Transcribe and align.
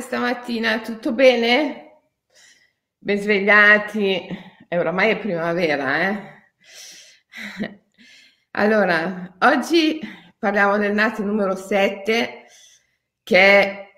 stamattina? 0.00 0.80
Tutto 0.80 1.12
bene? 1.12 2.02
Ben 2.98 3.18
svegliati? 3.18 4.26
E 4.68 4.78
oramai 4.78 5.10
è 5.10 5.18
primavera, 5.18 6.08
eh? 6.08 6.30
Allora, 8.52 9.36
oggi 9.40 9.98
parliamo 10.38 10.78
del 10.78 10.92
nato 10.92 11.24
numero 11.24 11.56
7 11.56 12.44
che, 13.22 13.88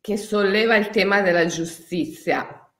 che 0.00 0.16
solleva 0.16 0.76
il 0.76 0.88
tema 0.88 1.20
della 1.20 1.46
giustizia. 1.46 2.72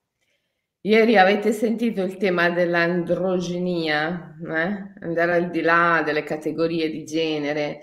Ieri 0.80 1.16
avete 1.16 1.52
sentito 1.52 2.02
il 2.02 2.16
tema 2.16 2.50
dell'androgenia, 2.50 4.36
eh? 4.42 4.92
andare 5.00 5.34
al 5.34 5.50
di 5.50 5.60
là 5.60 6.02
delle 6.04 6.22
categorie 6.22 6.90
di 6.90 7.04
genere, 7.04 7.80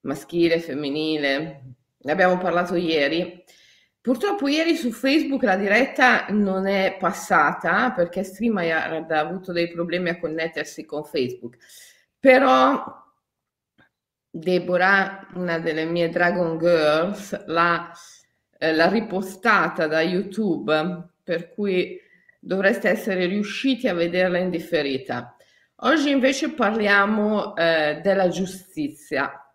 maschile, 0.00 0.58
femminile. 0.60 1.64
Ne 1.98 2.12
abbiamo 2.12 2.38
parlato 2.38 2.76
ieri. 2.76 3.44
Purtroppo 4.02 4.48
ieri 4.48 4.76
su 4.76 4.92
Facebook 4.92 5.42
la 5.42 5.56
diretta 5.56 6.26
non 6.30 6.66
è 6.66 6.96
passata 6.98 7.92
perché 7.92 8.22
StreamYard 8.22 9.10
ha 9.10 9.18
avuto 9.18 9.52
dei 9.52 9.68
problemi 9.68 10.08
a 10.08 10.18
connettersi 10.18 10.86
con 10.86 11.04
Facebook. 11.04 11.58
Però 12.18 12.82
Deborah, 14.30 15.28
una 15.34 15.58
delle 15.58 15.84
mie 15.84 16.08
Dragon 16.08 16.56
Girls, 16.58 17.44
l'ha, 17.46 17.92
eh, 18.58 18.72
l'ha 18.72 18.88
ripostata 18.88 19.86
da 19.86 20.00
YouTube, 20.00 21.10
per 21.22 21.52
cui 21.52 22.00
dovreste 22.38 22.88
essere 22.88 23.26
riusciti 23.26 23.86
a 23.86 23.94
vederla 23.94 24.38
in 24.38 24.48
differita. 24.48 25.36
Oggi 25.82 26.10
invece 26.10 26.52
parliamo 26.52 27.54
eh, 27.56 28.00
della 28.02 28.28
giustizia. 28.28 29.49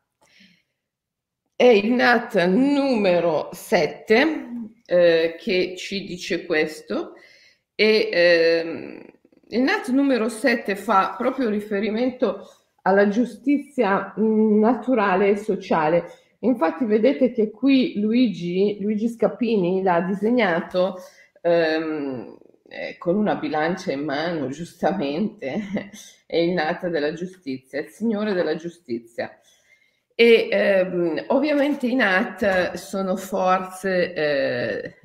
È 1.57 1.63
il 1.63 1.93
NAT 1.93 2.47
numero 2.47 3.47
7 3.53 4.47
eh, 4.85 5.35
che 5.39 5.75
ci 5.77 6.03
dice 6.03 6.45
questo 6.45 7.13
e 7.73 8.09
eh, 8.11 9.13
il 9.47 9.61
NAT 9.61 9.87
numero 9.91 10.27
7 10.27 10.75
fa 10.75 11.15
proprio 11.17 11.47
riferimento 11.47 12.45
alla 12.81 13.07
giustizia 13.07 14.13
mm, 14.19 14.59
naturale 14.59 15.29
e 15.29 15.37
sociale. 15.37 16.03
Infatti 16.39 16.83
vedete 16.83 17.31
che 17.31 17.51
qui 17.51 18.01
Luigi, 18.01 18.77
Luigi 18.81 19.07
Scappini 19.07 19.81
l'ha 19.81 20.01
disegnato 20.01 20.97
ehm, 21.41 22.37
eh, 22.67 22.97
con 22.97 23.15
una 23.15 23.35
bilancia 23.35 23.93
in 23.93 24.03
mano, 24.03 24.49
giustamente, 24.49 25.69
è 26.27 26.35
il 26.35 26.51
NAT 26.51 26.89
della 26.89 27.13
giustizia, 27.13 27.79
il 27.79 27.87
Signore 27.87 28.33
della 28.33 28.57
giustizia. 28.57 29.39
E 30.17 30.47
ehm, 30.49 31.25
ovviamente 31.27 31.87
i 31.87 31.95
NAT 31.95 32.75
sono 32.75 33.17
forze 33.17 34.13
eh, 34.13 34.95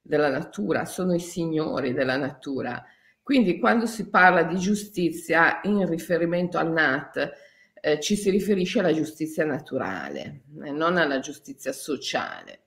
della 0.00 0.30
natura, 0.30 0.86
sono 0.86 1.14
i 1.14 1.20
signori 1.20 1.92
della 1.92 2.16
natura. 2.16 2.82
Quindi 3.22 3.58
quando 3.58 3.84
si 3.84 4.08
parla 4.08 4.44
di 4.44 4.56
giustizia 4.56 5.60
in 5.64 5.86
riferimento 5.86 6.56
al 6.56 6.72
NAT, 6.72 7.32
eh, 7.80 8.00
ci 8.00 8.16
si 8.16 8.30
riferisce 8.30 8.78
alla 8.78 8.94
giustizia 8.94 9.44
naturale, 9.44 10.44
eh, 10.64 10.70
non 10.70 10.96
alla 10.96 11.18
giustizia 11.18 11.72
sociale. 11.72 12.60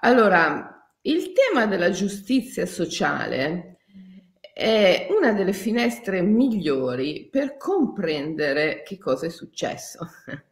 Allora, 0.00 0.90
il 1.02 1.32
tema 1.32 1.64
della 1.66 1.90
giustizia 1.90 2.66
sociale 2.66 3.78
è 4.52 5.06
una 5.10 5.32
delle 5.32 5.54
finestre 5.54 6.20
migliori 6.20 7.28
per 7.30 7.56
comprendere 7.56 8.82
che 8.84 8.98
cosa 8.98 9.24
è 9.24 9.30
successo. 9.30 10.06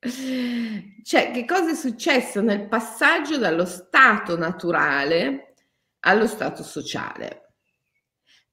Cioè, 1.02 1.30
che 1.30 1.44
cosa 1.44 1.70
è 1.70 1.74
successo 1.74 2.40
nel 2.40 2.68
passaggio 2.68 3.38
dallo 3.38 3.64
stato 3.64 4.36
naturale 4.36 5.54
allo 6.00 6.26
stato 6.26 6.62
sociale? 6.62 7.54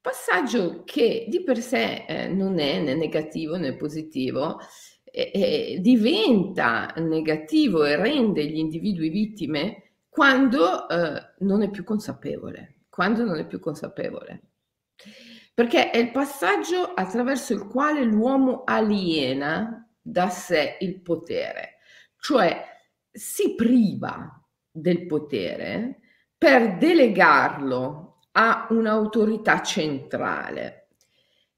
Passaggio 0.01 0.83
che 0.83 1.25
di 1.27 1.43
per 1.43 1.59
sé 1.59 2.05
eh, 2.07 2.27
non 2.27 2.59
è 2.59 2.79
né 2.79 2.95
negativo 2.95 3.57
né 3.57 3.75
positivo, 3.75 4.59
eh, 5.03 5.31
eh, 5.33 5.77
diventa 5.81 6.93
negativo 6.97 7.83
e 7.83 7.95
rende 7.95 8.45
gli 8.45 8.57
individui 8.57 9.09
vittime 9.09 9.97
quando 10.09 10.87
eh, 10.87 11.33
non 11.39 11.61
è 11.61 11.69
più 11.69 11.83
consapevole, 11.83 12.81
quando 12.89 13.23
non 13.23 13.37
è 13.37 13.45
più 13.47 13.59
consapevole. 13.59 14.41
Perché 15.53 15.89
è 15.89 15.97
il 15.97 16.11
passaggio 16.11 16.93
attraverso 16.93 17.53
il 17.53 17.65
quale 17.67 18.03
l'uomo 18.03 18.63
aliena 18.65 19.84
da 20.07 20.29
sé 20.29 20.77
il 20.81 21.01
potere, 21.01 21.77
cioè 22.19 22.63
si 23.11 23.55
priva 23.55 24.39
del 24.69 25.07
potere 25.07 25.99
per 26.37 26.77
delegarlo 26.77 28.19
a 28.33 28.67
un'autorità 28.69 29.63
centrale. 29.63 30.89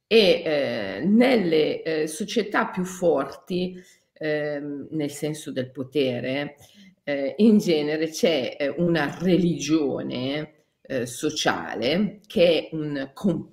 E 0.07 0.43
eh, 0.45 1.01
nelle 1.03 1.81
eh, 1.81 2.07
società 2.07 2.67
più 2.67 2.85
forti, 2.85 3.75
eh, 4.13 4.61
nel 4.91 5.11
senso 5.11 5.51
del 5.51 5.69
potere, 5.71 6.55
eh, 7.03 7.33
in 7.39 7.57
genere 7.57 8.07
c'è 8.07 8.55
eh, 8.57 8.69
una 8.69 9.17
religione 9.19 10.53
eh, 10.83 11.05
sociale 11.05 12.21
che 12.25 12.69
è 12.69 12.75
un, 12.75 13.11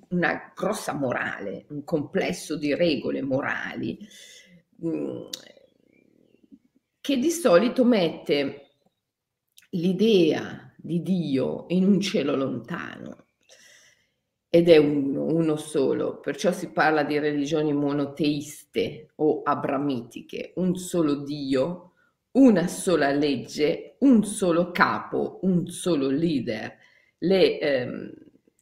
una 0.09 0.53
grossa 0.55 0.93
morale, 0.93 1.65
un 1.69 1.83
complesso 1.83 2.55
di 2.55 2.73
regole 2.73 3.21
morali 3.21 3.99
che 7.01 7.17
di 7.17 7.29
solito 7.29 7.85
mette 7.85 8.69
l'idea 9.71 10.73
di 10.75 11.01
Dio 11.01 11.65
in 11.69 11.85
un 11.85 11.99
cielo 11.99 12.35
lontano. 12.35 13.23
Ed 14.49 14.69
è 14.69 14.77
uno, 14.77 15.25
uno 15.25 15.57
solo, 15.57 16.19
perciò 16.19 16.51
si 16.51 16.71
parla 16.71 17.03
di 17.03 17.19
religioni 17.19 17.73
monoteiste 17.73 19.11
o 19.15 19.41
abramitiche, 19.43 20.53
un 20.55 20.75
solo 20.75 21.23
Dio, 21.23 21.91
una 22.31 22.67
sola 22.67 23.11
legge, 23.11 23.97
un 23.99 24.23
solo 24.23 24.71
capo, 24.71 25.39
un 25.41 25.67
solo 25.67 26.09
leader. 26.09 26.73
Le 27.17 27.59
ehm, 27.59 28.13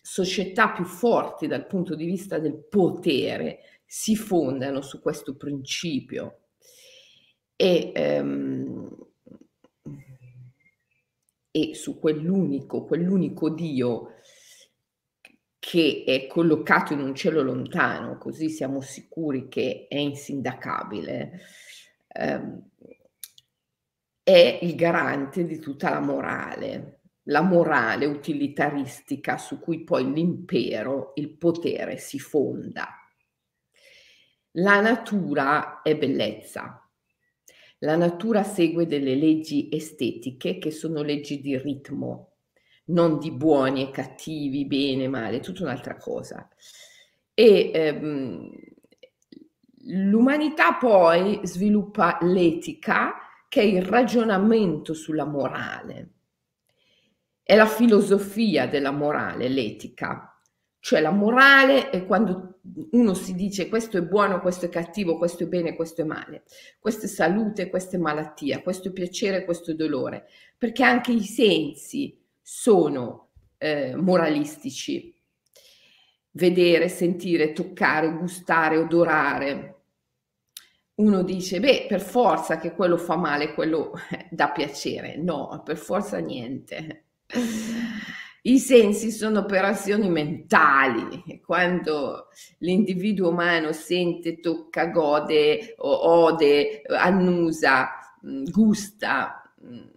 società 0.01 0.72
più 0.72 0.85
forti 0.85 1.47
dal 1.47 1.68
punto 1.68 1.95
di 1.95 2.06
vista 2.06 2.40
del 2.40 2.57
potere 2.57 3.59
si 3.95 4.15
fondano 4.15 4.81
su 4.81 4.99
questo 4.99 5.35
principio 5.35 6.47
e, 7.55 7.91
ehm, 7.93 8.89
e 11.51 11.75
su 11.75 11.99
quell'unico, 11.99 12.85
quell'unico 12.85 13.51
Dio 13.51 14.15
che 15.59 16.03
è 16.07 16.25
collocato 16.25 16.93
in 16.93 17.01
un 17.01 17.13
cielo 17.13 17.43
lontano, 17.43 18.17
così 18.17 18.49
siamo 18.49 18.81
sicuri 18.81 19.47
che 19.47 19.85
è 19.87 19.97
insindacabile, 19.97 21.41
ehm, 22.07 22.69
è 24.23 24.59
il 24.63 24.73
garante 24.73 25.45
di 25.45 25.59
tutta 25.59 25.91
la 25.91 25.99
morale, 25.99 27.01
la 27.25 27.41
morale 27.41 28.07
utilitaristica 28.07 29.37
su 29.37 29.59
cui 29.59 29.83
poi 29.83 30.11
l'impero, 30.11 31.11
il 31.13 31.37
potere 31.37 31.99
si 31.99 32.17
fonda. 32.17 32.97
La 34.57 34.79
natura 34.81 35.81
è 35.81 35.97
bellezza. 35.97 36.87
La 37.79 37.95
natura 37.95 38.43
segue 38.43 38.85
delle 38.85 39.15
leggi 39.15 39.67
estetiche 39.71 40.59
che 40.59 40.69
sono 40.69 41.01
leggi 41.01 41.41
di 41.41 41.57
ritmo, 41.57 42.35
non 42.85 43.17
di 43.17 43.31
buoni 43.31 43.81
e 43.81 43.91
cattivi, 43.91 44.65
bene, 44.65 45.07
male, 45.07 45.39
tutta 45.39 45.63
un'altra 45.63 45.97
cosa. 45.97 46.47
E 47.33 47.71
ehm, 47.73 48.51
l'umanità 49.85 50.75
poi 50.75 51.39
sviluppa 51.43 52.19
l'etica, 52.21 53.15
che 53.49 53.61
è 53.61 53.65
il 53.65 53.81
ragionamento 53.81 54.93
sulla 54.93 55.25
morale. 55.25 56.09
È 57.41 57.56
la 57.56 57.65
filosofia 57.65 58.67
della 58.67 58.91
morale, 58.91 59.49
l'etica. 59.49 60.39
Cioè 60.79 61.01
la 61.01 61.11
morale 61.11 61.89
è 61.89 62.06
quando 62.06 62.43
uno 62.92 63.13
si 63.13 63.36
dice 63.36 63.68
questo 63.68 63.98
è 63.98 64.01
buono, 64.01 64.39
questo 64.39 64.65
è 64.65 64.69
cattivo, 64.69 65.18
questo 65.18 65.44
è 65.44 65.48
bene, 65.48 65.75
questo 65.75 66.01
è 66.01 66.06
male, 66.06 66.44
questo 66.80 67.06
è 67.06 67.10
salute, 67.10 67.69
questo 67.69 67.98
è 67.98 68.00
malattia, 68.00 68.62
questo 68.62 68.88
è 68.88 68.92
piacere, 68.92 69.44
questo 69.44 69.71
è 69.71 69.74
dolore, 69.74 70.27
perché 70.57 70.83
anche 70.83 71.12
i 71.12 71.24
sensi 71.24 72.18
sono 72.42 73.30
eh, 73.57 73.95
moralistici. 73.95 75.12
Vedere, 76.36 76.89
sentire, 76.89 77.54
toccare, 77.54 78.12
gustare, 78.12 78.77
odorare. 78.77 79.75
Uno 80.95 81.21
dice, 81.21 81.59
beh, 81.59 81.86
per 81.88 82.01
forza 82.01 82.57
che 82.57 82.74
quello 82.74 82.98
fa 82.98 83.16
male, 83.16 83.54
quello 83.54 83.94
dà 84.31 84.50
piacere. 84.50 85.16
No, 85.18 85.62
per 85.63 85.77
forza 85.77 86.18
niente. 86.18 87.06
I 88.45 88.60
sensi 88.60 89.10
sono 89.12 89.40
operazioni 89.40 90.10
mentali, 90.10 91.42
quando 91.45 92.28
l'individuo 92.60 93.30
umano 93.30 93.72
sente, 93.72 94.42
tocca, 94.42 94.88
gode, 94.88 95.75
ode, 95.78 96.81
annusa, 96.88 97.90
mm, 98.28 98.44
gusta, 98.51 99.50
mm, 99.66 99.88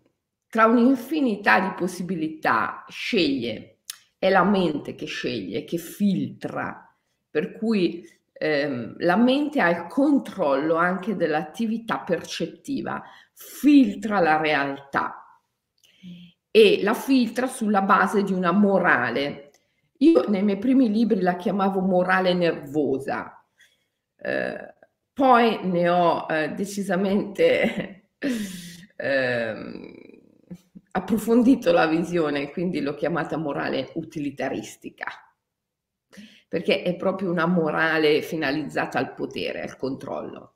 tra 0.48 0.66
un'infinità 0.66 1.58
di 1.58 1.74
possibilità 1.76 2.84
sceglie, 2.88 3.78
è 4.16 4.28
la 4.30 4.44
mente 4.44 4.94
che 4.94 5.06
sceglie, 5.06 5.64
che 5.64 5.78
filtra, 5.78 6.88
per 7.28 7.50
cui 7.52 8.08
ehm, 8.32 8.94
la 8.98 9.16
mente 9.16 9.60
ha 9.60 9.70
il 9.70 9.86
controllo 9.88 10.76
anche 10.76 11.16
dell'attività 11.16 11.98
percettiva, 11.98 13.02
filtra 13.32 14.20
la 14.20 14.36
realtà 14.36 15.20
e 16.56 16.80
la 16.82 16.94
filtra 16.94 17.48
sulla 17.48 17.82
base 17.82 18.22
di 18.22 18.32
una 18.32 18.50
morale. 18.50 19.50
Io 19.98 20.26
nei 20.28 20.42
miei 20.42 20.56
primi 20.56 20.90
libri 20.90 21.20
la 21.20 21.36
chiamavo 21.36 21.80
morale 21.80 22.32
nervosa, 22.32 23.46
eh, 24.16 24.74
poi 25.12 25.60
ne 25.64 25.88
ho 25.90 26.24
eh, 26.26 26.52
decisamente 26.52 28.12
eh, 28.96 29.54
approfondito 30.92 31.72
la 31.72 31.86
visione, 31.86 32.50
quindi 32.50 32.80
l'ho 32.80 32.94
chiamata 32.94 33.36
morale 33.36 33.90
utilitaristica, 33.96 35.08
perché 36.48 36.80
è 36.80 36.96
proprio 36.96 37.30
una 37.30 37.44
morale 37.44 38.22
finalizzata 38.22 38.98
al 38.98 39.12
potere, 39.12 39.60
al 39.60 39.76
controllo. 39.76 40.54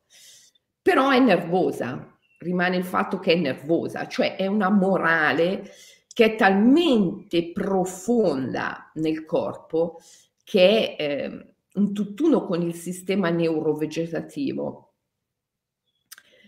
Però 0.81 1.11
è 1.11 1.19
nervosa, 1.19 2.19
rimane 2.39 2.79
il 2.79 2.85
fatto 2.85 3.19
che 3.19 3.35
è 3.35 3.37
nervosa, 3.37 4.07
cioè 4.07 4.37
è 4.37 4.47
una 4.47 4.71
morale 4.71 5.71
che 6.13 6.25
è 6.25 6.37
talmente 6.37 7.53
profonda 7.53 8.91
nel 8.95 9.25
corpo 9.25 10.01
che 10.43 10.97
è 10.97 11.03
eh, 11.03 11.55
un 11.75 11.93
tutt'uno 11.95 12.45
con 12.45 12.61
il 12.63 12.75
sistema 12.75 13.31
neurovegetativo. 13.31 14.95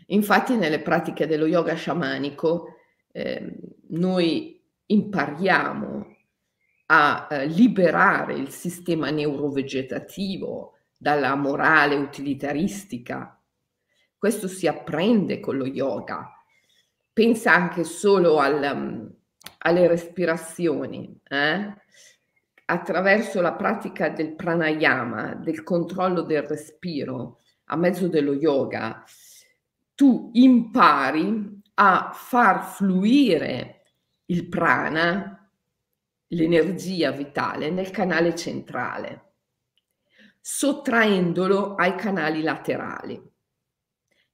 Infatti 0.07 0.57
nelle 0.57 0.81
pratiche 0.81 1.29
dello 1.29 1.47
yoga 1.47 1.75
sciamanico 1.75 2.75
eh, 3.13 3.59
noi 3.91 4.61
impariamo 4.87 6.17
a 6.87 7.29
eh, 7.31 7.47
liberare 7.47 8.35
il 8.35 8.51
sistema 8.51 9.11
neurovegetativo 9.11 10.79
dalla 10.99 11.35
morale 11.37 11.95
utilitaristica. 11.95 13.41
Questo 14.19 14.49
si 14.49 14.67
apprende 14.67 15.41
con 15.41 15.57
lo 15.57 15.67
yoga. 15.67 16.29
Pensa 17.13 17.55
anche 17.55 17.85
solo 17.85 18.39
al, 18.39 18.71
um, 18.75 19.15
alle 19.63 19.87
respirazioni. 19.87 21.21
Eh? 21.29 21.75
Attraverso 22.65 23.41
la 23.41 23.53
pratica 23.53 24.09
del 24.09 24.35
pranayama, 24.35 25.35
del 25.35 25.63
controllo 25.63 26.23
del 26.23 26.43
respiro, 26.43 27.41
a 27.67 27.77
mezzo 27.77 28.09
dello 28.09 28.35
yoga, 28.35 29.05
tu 29.95 30.31
impari 30.35 31.61
a 31.75 32.11
far 32.13 32.65
fluire 32.65 33.83
il 34.27 34.49
prana, 34.49 35.51
l'energia 36.29 37.11
vitale, 37.11 37.71
nel 37.71 37.91
canale 37.91 38.35
centrale, 38.35 39.33
sottraendolo 40.41 41.75
ai 41.75 41.95
canali 41.95 42.43
laterali. 42.43 43.31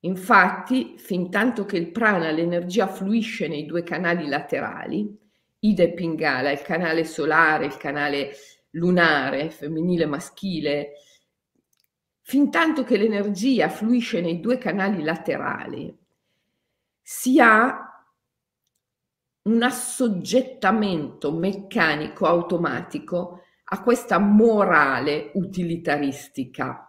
Infatti, 0.01 0.95
fin 0.97 1.31
tanto 1.31 1.65
che 1.65 1.77
il 1.77 1.91
prana, 1.91 2.31
l'energia 2.31 2.87
fluisce 2.87 3.49
nei 3.49 3.67
due 3.67 3.83
canali 3.83 4.29
laterali, 4.29 5.19
Ida 5.61 5.83
e 5.83 5.93
Pingala, 5.93 6.53
il 6.53 6.63
canale 6.63 7.05
solare, 7.05 7.67
il 7.67 7.77
canale 7.77 8.33
lunare, 8.71 9.51
femminile 9.51 10.05
e 10.05 10.07
maschile, 10.07 10.93
fin 12.21 12.51
tanto 12.51 12.85
che 12.85 12.97
l'energia 12.97 13.69
fluisce 13.69 14.21
nei 14.21 14.39
due 14.39 14.59
canali 14.59 15.03
laterali, 15.03 15.97
si 17.03 17.41
ha 17.41 17.89
un 19.43 19.63
assoggettamento 19.63 21.33
meccanico 21.33 22.27
automatico 22.27 23.43
a 23.65 23.83
questa 23.83 24.19
morale 24.19 25.31
utilitaristica. 25.35 26.85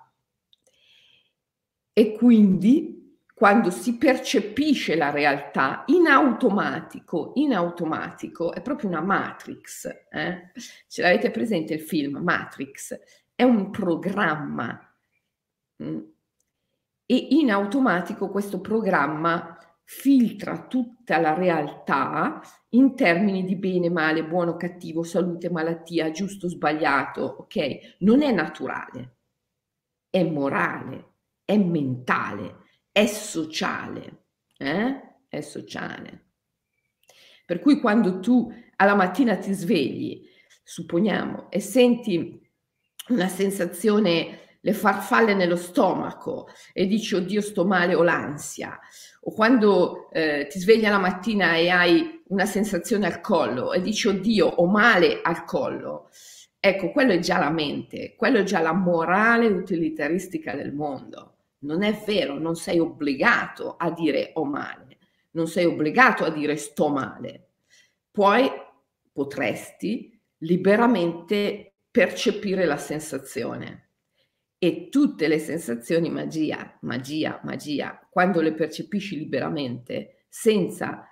E 1.94 2.12
quindi 2.14 2.99
quando 3.40 3.70
si 3.70 3.98
percepisce 3.98 4.98
la 4.98 5.12
realtà 5.12 5.86
in 5.86 6.08
automatico, 6.08 7.32
in 7.36 7.54
automatico, 7.54 8.52
è 8.52 8.62
proprio 8.62 8.90
una 8.90 9.00
matrix. 9.00 9.88
Eh? 10.12 10.52
Ce 10.90 11.02
l'avete 11.02 11.32
presente 11.32 11.76
il 11.76 11.80
film 11.80 12.18
Matrix? 12.18 13.00
È 13.34 13.44
un 13.44 13.70
programma. 13.70 14.78
Mm? 15.82 16.00
E 17.06 17.28
in 17.30 17.50
automatico 17.50 18.28
questo 18.28 18.60
programma 18.60 19.58
filtra 19.86 20.68
tutta 20.68 21.18
la 21.18 21.34
realtà 21.34 22.42
in 22.72 22.94
termini 22.94 23.46
di 23.46 23.56
bene, 23.56 23.90
male, 23.90 24.26
buono, 24.26 24.58
cattivo, 24.58 25.02
salute, 25.04 25.50
malattia, 25.50 26.12
giusto, 26.12 26.50
sbagliato, 26.50 27.22
ok? 27.22 27.96
Non 28.00 28.22
è 28.22 28.34
naturale, 28.34 29.16
è 30.10 30.26
morale, 30.26 31.14
è 31.46 31.56
mentale, 31.56 32.59
è 32.92 33.06
sociale, 33.06 34.26
eh? 34.58 35.02
È 35.28 35.42
sociale. 35.42 36.26
Per 37.46 37.60
cui 37.60 37.80
quando 37.80 38.20
tu 38.20 38.52
alla 38.76 38.96
mattina 38.96 39.38
ti 39.38 39.54
svegli, 39.54 40.28
supponiamo, 40.64 41.50
e 41.50 41.60
senti 41.60 42.40
una 43.10 43.28
sensazione, 43.28 44.58
le 44.62 44.74
farfalle 44.74 45.34
nello 45.34 45.56
stomaco 45.56 46.50
e 46.74 46.86
dici 46.86 47.16
oddio 47.16 47.42
sto 47.42 47.66
male 47.66 47.96
o 47.96 48.04
l'ansia, 48.04 48.78
o 49.22 49.32
quando 49.34 50.12
eh, 50.12 50.48
ti 50.50 50.60
svegli 50.60 50.84
la 50.84 51.00
mattina 51.00 51.56
e 51.56 51.70
hai 51.70 52.24
una 52.28 52.46
sensazione 52.46 53.08
al 53.08 53.22
collo 53.22 53.74
e 53.74 53.82
dici 53.82 54.08
oddio 54.08 54.46
ho 54.46 54.68
male 54.68 55.22
al 55.24 55.44
collo, 55.46 56.10
ecco, 56.60 56.92
quello 56.92 57.14
è 57.14 57.20
già 57.20 57.40
la 57.40 57.50
mente, 57.50 58.16
quello 58.16 58.40
è 58.40 58.44
già 58.44 58.60
la 58.60 58.74
morale 58.74 59.48
utilitaristica 59.48 60.54
del 60.56 60.74
mondo. 60.74 61.39
Non 61.60 61.84
è 61.84 61.94
vero, 62.06 62.40
non 62.40 62.56
sei 62.56 62.80
obbligato 62.80 63.76
a 63.76 63.92
dire 63.92 64.32
ho 64.36 64.46
male, 64.46 64.98
non 65.32 65.48
sei 65.48 65.66
obbligato 65.66 66.24
a 66.24 66.30
dire 66.30 66.56
sto 66.56 66.90
male. 66.90 67.50
Poi 68.12 68.50
potresti 69.12 70.18
liberamente 70.40 71.74
percepire 71.92 72.66
la 72.66 72.78
sensazione 72.78 73.90
e 74.58 74.90
tutte 74.90 75.28
le 75.28 75.40
sensazioni 75.40 76.10
magia, 76.10 76.78
magia, 76.82 77.40
magia, 77.44 78.08
quando 78.10 78.42
le 78.42 78.54
percepisci 78.54 79.18
liberamente, 79.18 80.26
senza 80.28 81.08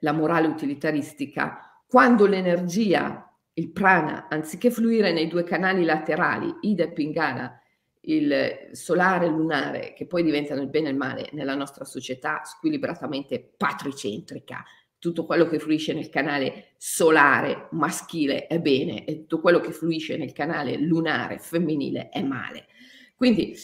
la 0.00 0.12
morale 0.12 0.46
utilitaristica, 0.46 1.82
quando 1.86 2.26
l'energia, 2.26 3.30
il 3.54 3.70
prana, 3.70 4.28
anziché 4.28 4.70
fluire 4.70 5.12
nei 5.12 5.28
due 5.28 5.44
canali 5.44 5.84
laterali, 5.84 6.54
Ida 6.62 6.84
e 6.84 6.92
Pingala, 6.92 7.60
il 8.06 8.68
solare 8.72 9.26
e 9.26 9.30
lunare, 9.30 9.92
che 9.94 10.06
poi 10.06 10.22
diventano 10.22 10.60
il 10.60 10.68
bene 10.68 10.88
e 10.88 10.90
il 10.90 10.96
male 10.96 11.28
nella 11.32 11.54
nostra 11.54 11.84
società 11.84 12.42
squilibratamente 12.44 13.54
patricentrica, 13.56 14.64
tutto 14.98 15.24
quello 15.24 15.46
che 15.46 15.58
fluisce 15.58 15.92
nel 15.92 16.08
canale 16.08 16.74
solare 16.76 17.68
maschile 17.72 18.46
è 18.46 18.58
bene 18.60 19.04
e 19.04 19.20
tutto 19.20 19.40
quello 19.40 19.60
che 19.60 19.72
fluisce 19.72 20.16
nel 20.16 20.32
canale 20.32 20.76
lunare 20.78 21.38
femminile 21.38 22.08
è 22.08 22.22
male. 22.22 22.66
Quindi 23.14 23.54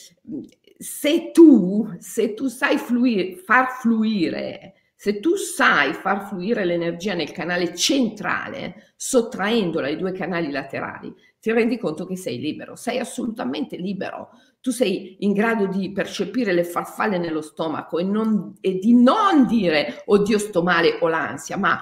se 0.78 1.30
tu, 1.30 1.96
se 1.98 2.34
tu 2.34 2.48
sai 2.48 2.78
fluire, 2.78 3.36
far 3.36 3.70
fluire, 3.80 4.74
se 5.02 5.18
tu 5.18 5.34
sai 5.34 5.94
far 5.94 6.28
fluire 6.28 6.64
l'energia 6.64 7.14
nel 7.14 7.32
canale 7.32 7.74
centrale, 7.74 8.92
sottraendola 8.94 9.88
ai 9.88 9.96
due 9.96 10.12
canali 10.12 10.48
laterali, 10.48 11.12
ti 11.40 11.50
rendi 11.50 11.76
conto 11.76 12.06
che 12.06 12.16
sei 12.16 12.38
libero, 12.38 12.76
sei 12.76 13.00
assolutamente 13.00 13.76
libero. 13.76 14.28
Tu 14.60 14.70
sei 14.70 15.16
in 15.24 15.32
grado 15.32 15.66
di 15.66 15.90
percepire 15.90 16.52
le 16.52 16.62
farfalle 16.62 17.18
nello 17.18 17.40
stomaco 17.40 17.98
e, 17.98 18.04
non, 18.04 18.54
e 18.60 18.78
di 18.78 18.94
non 18.94 19.44
dire 19.44 20.04
oddio 20.04 20.38
sto 20.38 20.62
male 20.62 20.98
o 21.00 21.08
l'ansia, 21.08 21.56
ma 21.56 21.80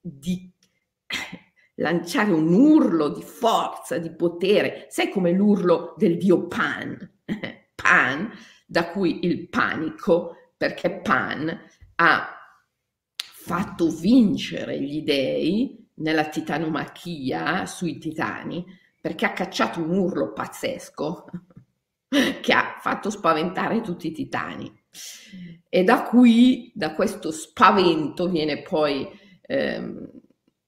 di 0.00 0.50
lanciare 1.76 2.32
un 2.32 2.50
urlo 2.54 3.10
di 3.10 3.22
forza, 3.22 3.98
di 3.98 4.14
potere, 4.14 4.86
sai 4.88 5.10
come 5.10 5.30
l'urlo 5.30 5.94
del 5.98 6.16
dio 6.16 6.46
Pan, 6.46 6.96
Pan, 7.74 8.32
da 8.64 8.88
cui 8.88 9.26
il 9.26 9.46
panico, 9.50 10.52
perché 10.56 11.02
Pan 11.02 11.64
ha 11.96 12.30
fatto 13.46 13.88
vincere 13.88 14.80
gli 14.80 15.02
dei 15.02 15.88
nella 15.98 16.24
titanomachia 16.24 17.64
sui 17.64 17.96
titani, 17.96 18.64
perché 19.00 19.24
ha 19.24 19.32
cacciato 19.32 19.80
un 19.80 19.96
urlo 19.96 20.32
pazzesco 20.32 21.26
che 22.42 22.52
ha 22.52 22.78
fatto 22.80 23.08
spaventare 23.08 23.82
tutti 23.82 24.08
i 24.08 24.12
titani. 24.12 24.82
E 25.68 25.84
da 25.84 26.02
qui, 26.02 26.72
da 26.74 26.92
questo 26.92 27.30
spavento, 27.30 28.28
viene 28.28 28.62
poi 28.62 29.08
ehm, 29.42 30.10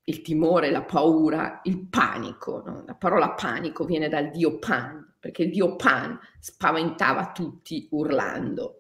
il 0.04 0.23
timore, 0.23 0.70
la 0.70 0.85
paura, 0.85 1.61
il 1.64 1.88
panico. 1.88 2.62
No? 2.64 2.85
La 2.87 2.94
parola 2.94 3.32
panico 3.32 3.85
viene 3.85 4.08
dal 4.08 4.30
dio 4.30 4.61
Pan, 4.61 5.14
perché 5.18 5.42
il 5.42 5.50
dio 5.50 5.75
Pan 5.75 6.16
spaventava 6.38 7.32
tutti 7.32 7.88
urlando. 7.90 8.76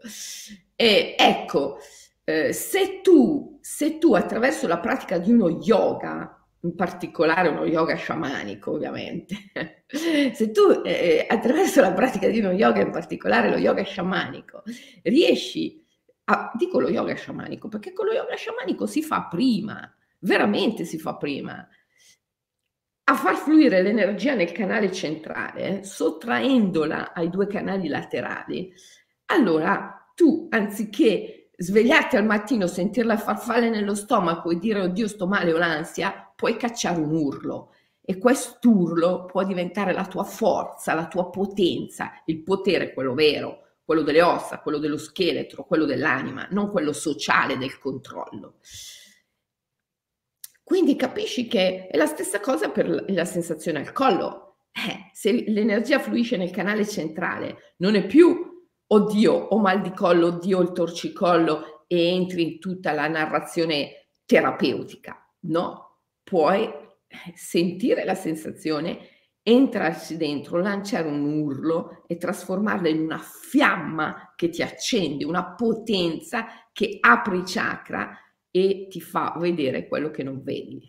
E 0.76 1.16
ecco, 1.18 1.78
eh, 2.28 2.52
se, 2.52 3.00
tu, 3.00 3.58
se 3.62 3.96
tu 3.96 4.12
attraverso 4.12 4.66
la 4.66 4.80
pratica 4.80 5.16
di 5.16 5.32
uno 5.32 5.48
yoga, 5.48 6.46
in 6.60 6.74
particolare 6.74 7.48
uno 7.48 7.64
yoga 7.64 7.94
sciamanico 7.94 8.72
ovviamente, 8.72 9.34
se 9.88 10.50
tu 10.50 10.82
eh, 10.84 11.24
attraverso 11.26 11.80
la 11.80 11.94
pratica 11.94 12.28
di 12.28 12.40
uno 12.40 12.50
yoga, 12.50 12.82
in 12.82 12.90
particolare 12.90 13.48
lo 13.48 13.56
yoga 13.56 13.82
sciamanico, 13.82 14.62
riesci 15.04 15.82
a, 16.24 16.52
dico 16.54 16.78
lo 16.78 16.90
yoga 16.90 17.14
sciamanico 17.14 17.68
perché 17.68 17.94
con 17.94 18.04
lo 18.04 18.12
yoga 18.12 18.34
sciamanico 18.34 18.84
si 18.84 19.02
fa 19.02 19.24
prima, 19.24 19.90
veramente 20.18 20.84
si 20.84 20.98
fa 20.98 21.16
prima, 21.16 21.66
a 23.04 23.14
far 23.14 23.36
fluire 23.36 23.80
l'energia 23.80 24.34
nel 24.34 24.52
canale 24.52 24.92
centrale, 24.92 25.82
sottraendola 25.82 27.14
ai 27.14 27.30
due 27.30 27.46
canali 27.46 27.88
laterali, 27.88 28.70
allora 29.30 30.12
tu, 30.14 30.46
anziché 30.50 31.37
svegliarti 31.60 32.16
al 32.16 32.24
mattino, 32.24 32.68
sentire 32.68 33.04
la 33.04 33.16
farfalle 33.16 33.68
nello 33.68 33.96
stomaco 33.96 34.50
e 34.50 34.58
dire 34.58 34.80
oddio 34.80 35.08
sto 35.08 35.26
male 35.26 35.52
o 35.52 35.58
l'ansia, 35.58 36.32
puoi 36.34 36.56
cacciare 36.56 37.00
un 37.00 37.10
urlo 37.10 37.72
e 38.00 38.16
quest'urlo 38.16 39.24
può 39.24 39.44
diventare 39.44 39.92
la 39.92 40.06
tua 40.06 40.22
forza, 40.22 40.94
la 40.94 41.08
tua 41.08 41.28
potenza, 41.30 42.22
il 42.26 42.42
potere, 42.42 42.94
quello 42.94 43.12
vero, 43.12 43.64
quello 43.84 44.02
delle 44.02 44.22
ossa, 44.22 44.60
quello 44.60 44.78
dello 44.78 44.96
scheletro, 44.96 45.64
quello 45.64 45.84
dell'anima, 45.84 46.46
non 46.52 46.70
quello 46.70 46.92
sociale 46.92 47.58
del 47.58 47.76
controllo. 47.78 48.58
Quindi 50.62 50.94
capisci 50.94 51.48
che 51.48 51.88
è 51.88 51.96
la 51.96 52.06
stessa 52.06 52.40
cosa 52.40 52.70
per 52.70 53.04
la 53.08 53.24
sensazione 53.24 53.80
al 53.80 53.92
collo. 53.92 54.58
Eh, 54.70 55.10
se 55.12 55.32
l'energia 55.48 55.98
fluisce 55.98 56.36
nel 56.36 56.50
canale 56.50 56.86
centrale, 56.86 57.74
non 57.78 57.96
è 57.96 58.06
più 58.06 58.47
oddio, 58.88 59.32
ho 59.32 59.58
mal 59.58 59.80
di 59.80 59.92
collo, 59.92 60.28
oddio, 60.28 60.60
il 60.60 60.72
torcicollo 60.72 61.84
e 61.86 62.14
entri 62.14 62.42
in 62.42 62.58
tutta 62.58 62.92
la 62.92 63.08
narrazione 63.08 64.08
terapeutica. 64.24 65.16
No, 65.40 66.00
puoi 66.22 66.64
eh, 66.64 67.32
sentire 67.34 68.04
la 68.04 68.14
sensazione, 68.14 68.98
entrarci 69.42 70.16
dentro, 70.16 70.58
lanciare 70.58 71.08
un 71.08 71.24
urlo 71.24 72.04
e 72.06 72.16
trasformarla 72.16 72.88
in 72.88 73.00
una 73.00 73.18
fiamma 73.18 74.32
che 74.36 74.50
ti 74.50 74.62
accende, 74.62 75.24
una 75.24 75.54
potenza 75.54 76.46
che 76.72 76.98
apre 77.00 77.38
i 77.38 77.42
chakra 77.44 78.16
e 78.50 78.88
ti 78.90 79.00
fa 79.00 79.34
vedere 79.38 79.86
quello 79.86 80.10
che 80.10 80.22
non 80.22 80.42
vedi. 80.42 80.86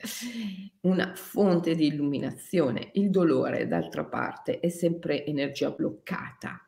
Una 0.82 1.12
fonte 1.14 1.74
di 1.74 1.88
illuminazione. 1.88 2.90
Il 2.94 3.10
dolore, 3.10 3.66
d'altra 3.66 4.04
parte, 4.04 4.58
è 4.58 4.70
sempre 4.70 5.26
energia 5.26 5.70
bloccata 5.70 6.64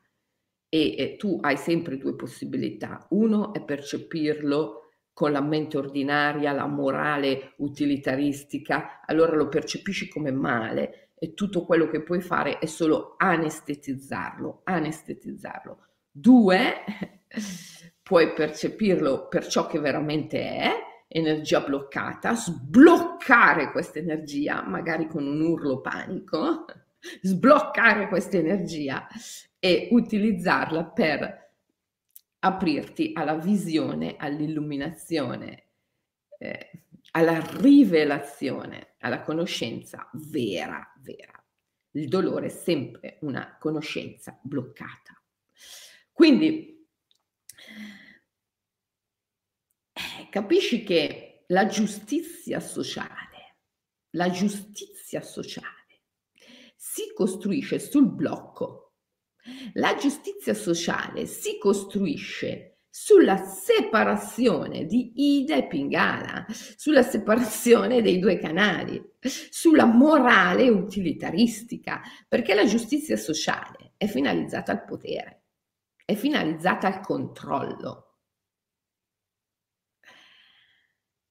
e, 0.74 1.16
tu 1.18 1.38
hai 1.42 1.58
sempre 1.58 1.98
due 1.98 2.16
possibilità. 2.16 3.06
Uno 3.10 3.52
è 3.52 3.62
percepirlo 3.62 4.88
con 5.12 5.30
la 5.30 5.42
mente 5.42 5.76
ordinaria, 5.76 6.52
la 6.52 6.66
morale 6.66 7.52
utilitaristica, 7.58 9.02
allora 9.04 9.36
lo 9.36 9.48
percepisci 9.48 10.08
come 10.08 10.32
male 10.32 11.10
e 11.18 11.34
tutto 11.34 11.66
quello 11.66 11.90
che 11.90 12.02
puoi 12.02 12.22
fare 12.22 12.58
è 12.58 12.64
solo 12.64 13.16
anestetizzarlo, 13.18 14.62
anestetizzarlo. 14.64 15.78
Due, 16.10 16.72
puoi 18.02 18.32
percepirlo 18.32 19.28
per 19.28 19.46
ciò 19.46 19.66
che 19.66 19.78
veramente 19.78 20.40
è, 20.40 20.70
energia 21.06 21.60
bloccata, 21.60 22.34
sbloccare 22.34 23.70
questa 23.72 23.98
energia, 23.98 24.64
magari 24.66 25.06
con 25.06 25.26
un 25.26 25.38
urlo 25.42 25.82
panico, 25.82 26.64
sbloccare 27.20 28.08
questa 28.08 28.38
energia 28.38 29.06
e 29.64 29.86
utilizzarla 29.92 30.86
per 30.86 31.50
aprirti 32.40 33.12
alla 33.14 33.36
visione, 33.36 34.16
all'illuminazione, 34.16 35.66
eh, 36.36 36.82
alla 37.12 37.38
rivelazione, 37.60 38.96
alla 38.98 39.22
conoscenza 39.22 40.10
vera, 40.14 40.92
vera. 40.98 41.40
Il 41.92 42.08
dolore 42.08 42.46
è 42.46 42.48
sempre 42.48 43.18
una 43.20 43.56
conoscenza 43.60 44.36
bloccata. 44.42 45.22
Quindi 46.10 46.88
eh, 49.92 50.28
capisci 50.28 50.82
che 50.82 51.44
la 51.46 51.66
giustizia 51.66 52.58
sociale, 52.58 53.58
la 54.10 54.28
giustizia 54.28 55.20
sociale 55.20 55.82
si 56.74 57.12
costruisce 57.14 57.78
sul 57.78 58.10
blocco. 58.10 58.81
La 59.74 59.96
giustizia 59.96 60.54
sociale 60.54 61.26
si 61.26 61.58
costruisce 61.58 62.72
sulla 62.94 63.38
separazione 63.38 64.84
di 64.84 65.12
Ida 65.40 65.56
e 65.56 65.66
Pingala, 65.66 66.46
sulla 66.76 67.02
separazione 67.02 68.02
dei 68.02 68.18
due 68.18 68.38
canali, 68.38 69.02
sulla 69.18 69.86
morale 69.86 70.68
utilitaristica, 70.68 72.02
perché 72.28 72.54
la 72.54 72.66
giustizia 72.66 73.16
sociale 73.16 73.94
è 73.96 74.06
finalizzata 74.06 74.72
al 74.72 74.84
potere, 74.84 75.44
è 76.04 76.14
finalizzata 76.14 76.86
al 76.86 77.00
controllo. 77.00 78.18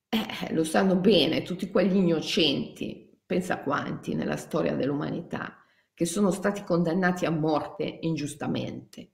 Eh, 0.09 0.53
lo 0.53 0.63
sanno 0.63 0.95
bene 0.95 1.43
tutti 1.43 1.69
quegli 1.69 1.95
innocenti, 1.95 3.21
pensa 3.23 3.59
quanti 3.59 4.15
nella 4.15 4.35
storia 4.35 4.75
dell'umanità, 4.75 5.60
che 6.01 6.07
sono 6.07 6.31
stati 6.31 6.63
condannati 6.63 7.27
a 7.27 7.29
morte 7.29 7.99
ingiustamente. 8.01 9.11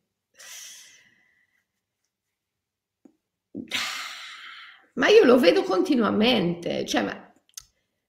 Ma 4.94 5.10
io 5.10 5.26
lo 5.26 5.38
vedo 5.38 5.64
continuamente, 5.64 6.86
cioè, 6.86 7.04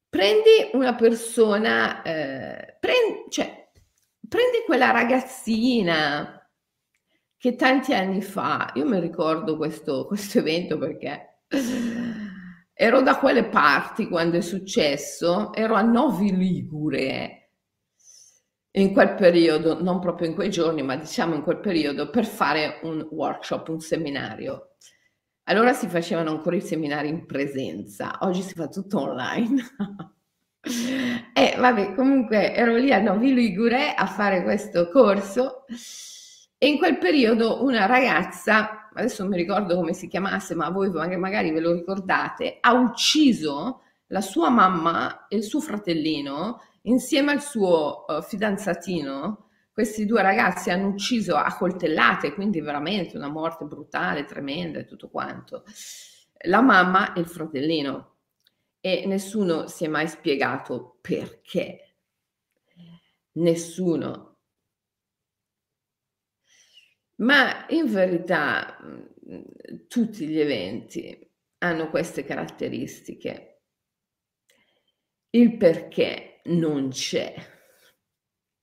prendi 0.08 0.70
una 0.74 0.94
persona, 0.94 2.02
eh, 2.02 2.76
prendi, 2.78 3.24
cioè, 3.30 3.68
prendi 4.28 4.58
quella 4.64 4.92
ragazzina 4.92 6.48
che 7.36 7.56
tanti 7.56 7.94
anni 7.94 8.22
fa, 8.22 8.70
io 8.76 8.86
mi 8.86 9.00
ricordo 9.00 9.56
questo, 9.56 10.06
questo 10.06 10.38
evento 10.38 10.78
perché 10.78 11.40
ero 12.72 13.02
da 13.02 13.18
quelle 13.18 13.48
parti 13.48 14.06
quando 14.06 14.36
è 14.36 14.40
successo, 14.40 15.52
ero 15.52 15.74
a 15.74 15.82
Novi 15.82 16.32
Ligure 16.36 17.38
in 18.72 18.92
quel 18.92 19.14
periodo, 19.14 19.82
non 19.82 20.00
proprio 20.00 20.28
in 20.28 20.34
quei 20.34 20.50
giorni, 20.50 20.82
ma 20.82 20.96
diciamo 20.96 21.34
in 21.34 21.42
quel 21.42 21.60
periodo, 21.60 22.10
per 22.10 22.26
fare 22.26 22.80
un 22.82 23.06
workshop, 23.10 23.68
un 23.68 23.80
seminario. 23.80 24.74
Allora 25.44 25.72
si 25.72 25.88
facevano 25.88 26.30
ancora 26.30 26.56
i 26.56 26.60
seminari 26.60 27.08
in 27.08 27.24
presenza, 27.24 28.18
oggi 28.20 28.42
si 28.42 28.52
fa 28.54 28.68
tutto 28.68 29.00
online. 29.00 29.62
e 31.32 31.54
vabbè, 31.58 31.94
comunque 31.94 32.54
ero 32.54 32.76
lì 32.76 32.92
a 32.92 33.00
Novi 33.00 33.32
Ligure 33.32 33.94
a 33.94 34.06
fare 34.06 34.42
questo 34.42 34.90
corso 34.90 35.64
e 36.58 36.66
in 36.66 36.76
quel 36.76 36.98
periodo 36.98 37.64
una 37.64 37.86
ragazza, 37.86 38.90
adesso 38.92 39.22
non 39.22 39.30
mi 39.30 39.38
ricordo 39.38 39.74
come 39.76 39.94
si 39.94 40.06
chiamasse, 40.06 40.54
ma 40.54 40.68
voi 40.68 40.90
magari 40.90 41.50
ve 41.50 41.60
lo 41.60 41.72
ricordate, 41.72 42.58
ha 42.60 42.72
ucciso 42.72 43.82
la 44.08 44.20
sua 44.20 44.50
mamma 44.50 45.28
e 45.28 45.36
il 45.36 45.44
suo 45.44 45.60
fratellino 45.60 46.60
insieme 46.82 47.32
al 47.32 47.42
suo 47.42 48.04
uh, 48.06 48.22
fidanzatino. 48.22 49.50
Questi 49.72 50.06
due 50.06 50.22
ragazzi 50.22 50.70
hanno 50.70 50.88
ucciso 50.88 51.36
a 51.36 51.54
coltellate, 51.56 52.34
quindi 52.34 52.60
veramente 52.60 53.16
una 53.16 53.28
morte 53.28 53.64
brutale, 53.64 54.24
tremenda 54.24 54.80
e 54.80 54.84
tutto 54.84 55.08
quanto. 55.08 55.64
La 56.46 56.60
mamma 56.60 57.12
e 57.12 57.20
il 57.20 57.26
fratellino. 57.26 58.14
E 58.80 59.04
nessuno 59.06 59.66
si 59.68 59.84
è 59.84 59.88
mai 59.88 60.08
spiegato 60.08 60.98
perché. 61.00 61.96
Nessuno 63.32 64.28
ma 67.18 67.66
in 67.70 67.86
verità 67.86 68.78
mhmm, 68.80 69.86
tutti 69.88 70.26
gli 70.26 70.38
eventi 70.38 71.30
hanno 71.58 71.90
queste 71.90 72.24
caratteristiche. 72.24 73.62
Il 75.30 75.56
perché 75.56 76.27
non 76.44 76.90
c'è, 76.90 77.34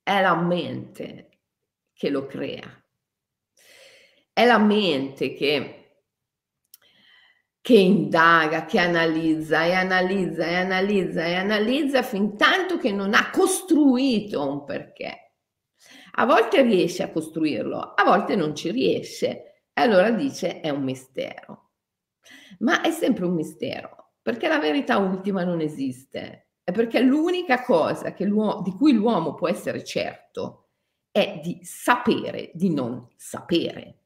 è 0.02 0.22
la 0.22 0.36
mente 0.36 1.30
che 1.94 2.10
lo 2.10 2.26
crea, 2.26 2.84
è 4.32 4.46
la 4.46 4.58
mente 4.58 5.34
che, 5.34 6.04
che 7.62 7.78
indaga, 7.78 8.66
che 8.66 8.80
analizza 8.80 9.64
e 9.64 9.74
analizza 9.74 10.46
e 10.46 10.56
analizza 10.56 11.26
e 11.26 11.36
analizza 11.36 12.04
fin 12.04 12.38
tanto 12.38 12.78
che 12.78 12.92
non 12.92 13.14
ha 13.14 13.30
costruito 13.30 14.48
un 14.48 14.64
perché 14.64 15.26
a 16.18 16.26
volte 16.26 16.62
riesce 16.62 17.04
a 17.04 17.12
costruirlo, 17.12 17.78
a 17.78 18.04
volte 18.04 18.36
non 18.36 18.56
ci 18.56 18.72
riesce. 18.72 19.64
E 19.74 19.82
allora 19.82 20.12
dice 20.12 20.62
è 20.62 20.70
un 20.70 20.84
mistero. 20.84 21.72
Ma 22.60 22.82
è 22.82 22.92
sempre 22.92 23.26
un 23.26 23.34
mistero, 23.34 24.14
perché 24.22 24.48
la 24.48 24.60
verità 24.60 24.98
ultima 24.98 25.44
non 25.44 25.60
esiste. 25.60 26.45
È 26.66 26.72
perché 26.72 27.00
l'unica 27.00 27.62
cosa 27.62 28.10
di 28.10 28.72
cui 28.72 28.94
l'uomo 28.94 29.36
può 29.36 29.48
essere 29.48 29.84
certo 29.84 30.70
è 31.12 31.40
di 31.40 31.60
sapere 31.62 32.50
di 32.56 32.74
non 32.74 33.08
sapere. 33.16 34.00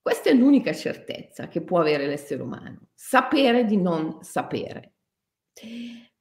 Questa 0.00 0.30
è 0.30 0.32
l'unica 0.32 0.72
certezza 0.72 1.46
che 1.48 1.60
può 1.60 1.78
avere 1.78 2.06
l'essere 2.06 2.42
umano, 2.42 2.88
sapere 2.94 3.66
di 3.66 3.76
non 3.76 4.22
sapere. 4.22 4.94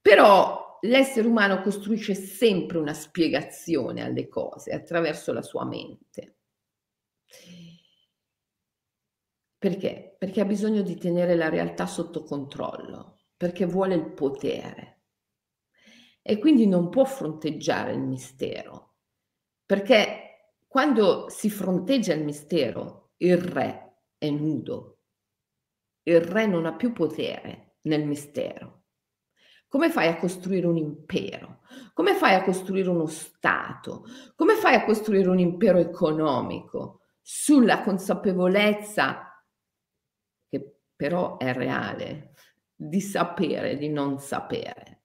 Però 0.01 0.79
l'essere 0.81 1.25
umano 1.25 1.61
costruisce 1.61 2.13
sempre 2.13 2.77
una 2.77 2.93
spiegazione 2.93 4.03
alle 4.03 4.27
cose 4.27 4.73
attraverso 4.73 5.31
la 5.31 5.41
sua 5.41 5.63
mente. 5.63 6.35
Perché? 9.57 10.13
Perché 10.19 10.41
ha 10.41 10.45
bisogno 10.45 10.81
di 10.81 10.97
tenere 10.97 11.35
la 11.35 11.47
realtà 11.47 11.85
sotto 11.85 12.23
controllo, 12.23 13.21
perché 13.37 13.65
vuole 13.65 13.95
il 13.95 14.11
potere 14.11 14.96
e 16.27 16.37
quindi 16.39 16.67
non 16.67 16.89
può 16.89 17.05
fronteggiare 17.05 17.93
il 17.93 18.01
mistero, 18.01 18.95
perché 19.65 20.55
quando 20.67 21.29
si 21.29 21.49
fronteggia 21.49 22.13
il 22.13 22.25
mistero, 22.25 23.13
il 23.17 23.37
re 23.37 23.99
è 24.17 24.29
nudo, 24.29 24.97
il 26.03 26.19
re 26.19 26.45
non 26.45 26.65
ha 26.65 26.75
più 26.75 26.91
potere 26.91 27.77
nel 27.83 28.05
mistero. 28.05 28.83
Come 29.69 29.89
fai 29.89 30.09
a 30.09 30.17
costruire 30.17 30.67
un 30.67 30.75
impero? 30.75 31.61
Come 31.93 32.13
fai 32.13 32.35
a 32.35 32.43
costruire 32.43 32.89
uno 32.89 33.05
Stato? 33.05 34.03
Come 34.35 34.55
fai 34.55 34.75
a 34.75 34.83
costruire 34.83 35.29
un 35.29 35.39
impero 35.39 35.77
economico 35.77 37.03
sulla 37.21 37.81
consapevolezza 37.83 39.27
però 40.97 41.37
è 41.37 41.53
reale, 41.53 42.33
di 42.75 42.99
sapere, 42.99 43.77
di 43.77 43.87
non 43.87 44.19
sapere. 44.19 44.96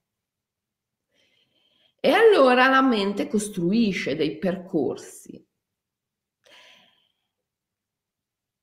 E 2.05 2.11
allora 2.11 2.67
la 2.67 2.81
mente 2.81 3.29
costruisce 3.29 4.17
dei 4.17 4.37
percorsi. 4.37 5.41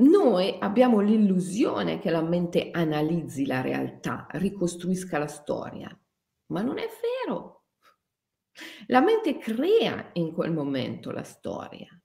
Noi 0.03 0.57
abbiamo 0.61 1.01
l'illusione 1.01 1.99
che 2.01 2.11
la 2.11 2.21
mente 2.21 2.71
analizzi 2.71 3.47
la 3.47 3.63
realtà, 3.63 4.27
ricostruisca 4.33 5.17
la 5.17 5.27
storia, 5.27 5.89
ma 6.49 6.61
non 6.61 6.77
è 6.77 6.87
vero. 7.25 7.65
La 8.89 9.01
mente 9.01 9.39
crea 9.39 10.11
in 10.13 10.35
quel 10.35 10.53
momento 10.53 11.11
la 11.11 11.25
storia. 11.25 11.99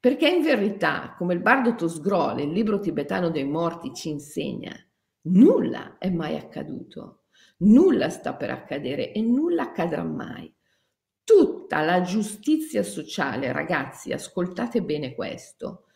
Perché 0.00 0.28
in 0.28 0.42
verità, 0.42 1.14
come 1.16 1.34
il 1.34 1.40
bardo 1.40 1.76
Tosgrol, 1.76 2.40
il 2.40 2.50
libro 2.50 2.80
tibetano 2.80 3.30
dei 3.30 3.44
morti 3.44 3.94
ci 3.94 4.08
insegna, 4.08 4.74
nulla 5.28 5.96
è 5.98 6.10
mai 6.10 6.36
accaduto, 6.36 7.23
nulla 7.58 8.10
sta 8.10 8.34
per 8.34 8.50
accadere 8.50 9.12
e 9.12 9.20
nulla 9.20 9.64
accadrà 9.64 10.02
mai. 10.02 10.52
Tutta 11.22 11.82
la 11.82 12.02
giustizia 12.02 12.82
sociale, 12.82 13.52
ragazzi, 13.52 14.12
ascoltate 14.12 14.82
bene 14.82 15.14
questo, 15.14 15.86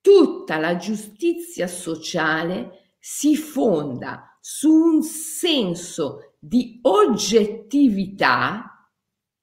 tutta 0.00 0.58
la 0.58 0.76
giustizia 0.76 1.66
sociale 1.66 2.94
si 2.98 3.36
fonda 3.36 4.38
su 4.40 4.70
un 4.70 5.02
senso 5.02 6.36
di 6.38 6.78
oggettività 6.82 8.72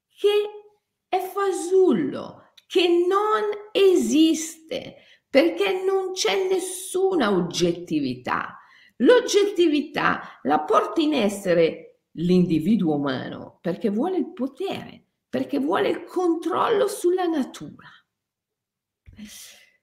che 0.09 1.07
è 1.07 1.19
fasullo, 1.19 2.51
che 2.67 2.87
non 2.87 3.43
esiste 3.71 4.95
perché 5.29 5.83
non 5.85 6.11
c'è 6.11 6.49
nessuna 6.49 7.31
oggettività. 7.31 8.58
L'oggettività 9.01 10.39
la 10.43 10.59
porta 10.59 10.99
in 10.99 11.13
essere 11.13 12.01
l'individuo 12.13 12.95
umano 12.95 13.59
perché 13.61 13.89
vuole 13.89 14.17
il 14.17 14.33
potere, 14.33 15.05
perché 15.29 15.59
vuole 15.59 15.89
il 15.89 16.03
controllo 16.03 16.87
sulla 16.87 17.25
natura. 17.25 17.87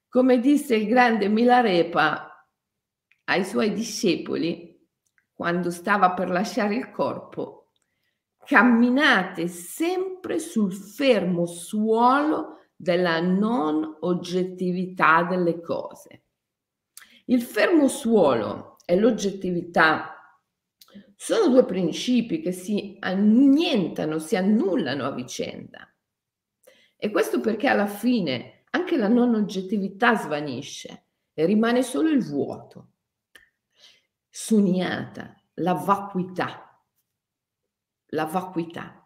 Come 0.09 0.39
disse 0.39 0.77
il 0.77 0.87
grande 0.87 1.29
Milarepa 1.29 2.47
ai 3.25 3.45
suoi 3.45 3.73
discepoli 3.73 4.75
quando 5.33 5.71
stava 5.71 6.13
per 6.13 6.31
lasciare 6.31 6.75
il 6.75 6.91
corpo, 6.91 7.73
camminate 8.45 9.49
sempre 9.49 10.39
sul 10.39 10.73
fermo 10.73 11.47
suolo 11.47 12.69
della 12.77 13.21
non 13.21 13.97
oggettività 14.01 15.23
delle 15.25 15.61
cose. 15.61 16.25
Il 17.27 17.43
fermo 17.43 17.89
suolo 17.89 18.76
e 18.87 18.97
l'oggettività 18.97 20.41
sono 21.15 21.49
due 21.49 21.67
principi 21.67 22.41
che 22.41 22.53
si 22.53 22.97
annientano, 23.01 24.19
si 24.19 24.37
annullano 24.37 25.05
a 25.05 25.13
vicenda. 25.13 25.93
E 26.97 27.11
questo 27.11 27.41
perché 27.41 27.69
alla 27.69 27.87
fine 27.87 28.65
anche 28.71 28.97
la 28.97 29.09
non 29.09 29.35
oggettività 29.35 30.17
svanisce 30.17 31.07
e 31.35 31.45
rimane 31.45 31.83
solo 31.83 32.09
il 32.09 32.23
vuoto, 32.23 32.93
suniata, 34.29 35.35
la 35.55 35.75
vacuità, 35.75 36.83
la 38.07 38.25
vacuità. 38.25 39.06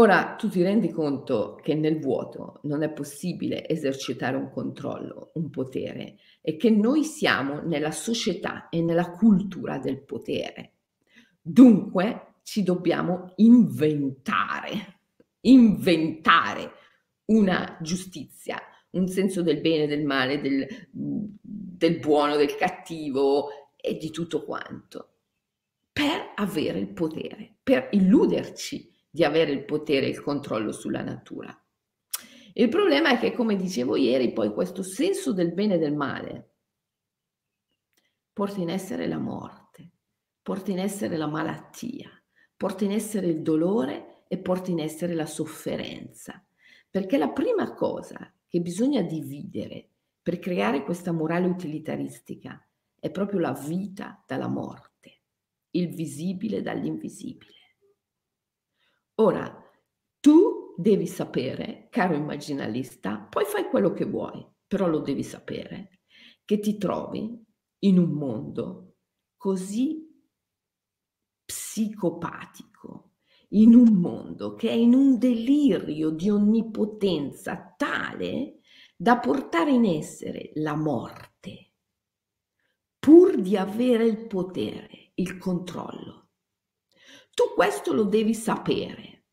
Ora 0.00 0.34
tu 0.34 0.48
ti 0.48 0.62
rendi 0.62 0.90
conto 0.90 1.60
che 1.62 1.74
nel 1.74 2.00
vuoto 2.00 2.60
non 2.62 2.82
è 2.82 2.90
possibile 2.90 3.68
esercitare 3.68 4.34
un 4.34 4.48
controllo, 4.50 5.32
un 5.34 5.50
potere 5.50 6.16
e 6.40 6.56
che 6.56 6.70
noi 6.70 7.04
siamo 7.04 7.60
nella 7.60 7.90
società 7.90 8.70
e 8.70 8.80
nella 8.80 9.10
cultura 9.10 9.76
del 9.76 10.00
potere. 10.00 10.76
Dunque 11.38 12.36
ci 12.44 12.62
dobbiamo 12.62 13.34
inventare, 13.36 15.00
inventare 15.40 16.70
una 17.26 17.76
giustizia, 17.82 18.58
un 18.92 19.06
senso 19.06 19.42
del 19.42 19.60
bene, 19.60 19.86
del 19.86 20.06
male, 20.06 20.40
del, 20.40 20.66
del 20.90 21.98
buono, 21.98 22.36
del 22.36 22.56
cattivo 22.56 23.48
e 23.76 23.98
di 23.98 24.10
tutto 24.10 24.46
quanto, 24.46 25.08
per 25.92 26.32
avere 26.36 26.78
il 26.78 26.88
potere, 26.88 27.56
per 27.62 27.90
illuderci 27.92 28.89
di 29.10 29.24
avere 29.24 29.50
il 29.50 29.64
potere 29.64 30.06
e 30.06 30.10
il 30.10 30.22
controllo 30.22 30.72
sulla 30.72 31.02
natura. 31.02 31.54
Il 32.54 32.68
problema 32.68 33.10
è 33.10 33.18
che, 33.18 33.32
come 33.32 33.56
dicevo 33.56 33.96
ieri, 33.96 34.32
poi 34.32 34.52
questo 34.52 34.82
senso 34.82 35.32
del 35.32 35.52
bene 35.52 35.74
e 35.74 35.78
del 35.78 35.94
male 35.94 36.48
porta 38.32 38.60
in 38.60 38.70
essere 38.70 39.06
la 39.06 39.18
morte, 39.18 39.90
porta 40.40 40.70
in 40.70 40.78
essere 40.78 41.16
la 41.16 41.26
malattia, 41.26 42.08
porta 42.56 42.84
in 42.84 42.92
essere 42.92 43.26
il 43.26 43.42
dolore 43.42 44.24
e 44.28 44.38
porta 44.38 44.70
in 44.70 44.80
essere 44.80 45.14
la 45.14 45.26
sofferenza. 45.26 46.42
Perché 46.88 47.18
la 47.18 47.30
prima 47.30 47.74
cosa 47.74 48.32
che 48.46 48.60
bisogna 48.60 49.02
dividere 49.02 49.88
per 50.22 50.38
creare 50.38 50.82
questa 50.84 51.12
morale 51.12 51.46
utilitaristica 51.46 52.66
è 52.98 53.10
proprio 53.10 53.40
la 53.40 53.52
vita 53.52 54.22
dalla 54.26 54.48
morte, 54.48 55.20
il 55.70 55.88
visibile 55.88 56.62
dall'invisibile. 56.62 57.59
Ora, 59.20 59.54
tu 60.18 60.74
devi 60.78 61.06
sapere, 61.06 61.88
caro 61.90 62.14
immaginalista, 62.14 63.18
poi 63.18 63.44
fai 63.44 63.64
quello 63.68 63.92
che 63.92 64.06
vuoi, 64.06 64.42
però 64.66 64.88
lo 64.88 65.00
devi 65.00 65.22
sapere, 65.22 66.00
che 66.42 66.58
ti 66.58 66.78
trovi 66.78 67.38
in 67.80 67.98
un 67.98 68.12
mondo 68.12 68.96
così 69.36 70.08
psicopatico, 71.44 73.16
in 73.50 73.74
un 73.74 73.92
mondo 73.92 74.54
che 74.54 74.70
è 74.70 74.74
in 74.74 74.94
un 74.94 75.18
delirio 75.18 76.08
di 76.08 76.30
onnipotenza 76.30 77.74
tale 77.76 78.60
da 78.96 79.18
portare 79.18 79.70
in 79.70 79.84
essere 79.84 80.52
la 80.54 80.76
morte, 80.76 81.72
pur 82.98 83.38
di 83.38 83.54
avere 83.54 84.06
il 84.06 84.26
potere, 84.26 85.10
il 85.16 85.36
controllo. 85.36 86.19
Tu 87.40 87.54
questo 87.54 87.94
lo 87.94 88.04
devi 88.04 88.34
sapere. 88.34 89.28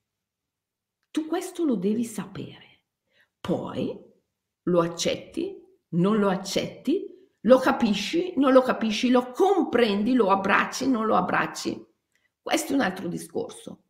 Tu 1.11 1.27
questo 1.27 1.65
lo 1.65 1.75
devi 1.75 2.05
sapere. 2.05 2.85
Poi 3.37 4.01
lo 4.63 4.79
accetti, 4.79 5.61
non 5.89 6.17
lo 6.17 6.29
accetti, 6.29 7.05
lo 7.41 7.59
capisci, 7.59 8.31
non 8.37 8.53
lo 8.53 8.61
capisci, 8.61 9.09
lo 9.09 9.31
comprendi, 9.31 10.13
lo 10.13 10.29
abbracci, 10.29 10.87
non 10.87 11.05
lo 11.05 11.17
abbracci. 11.17 11.85
Questo 12.41 12.71
è 12.71 12.75
un 12.75 12.81
altro 12.81 13.09
discorso. 13.09 13.87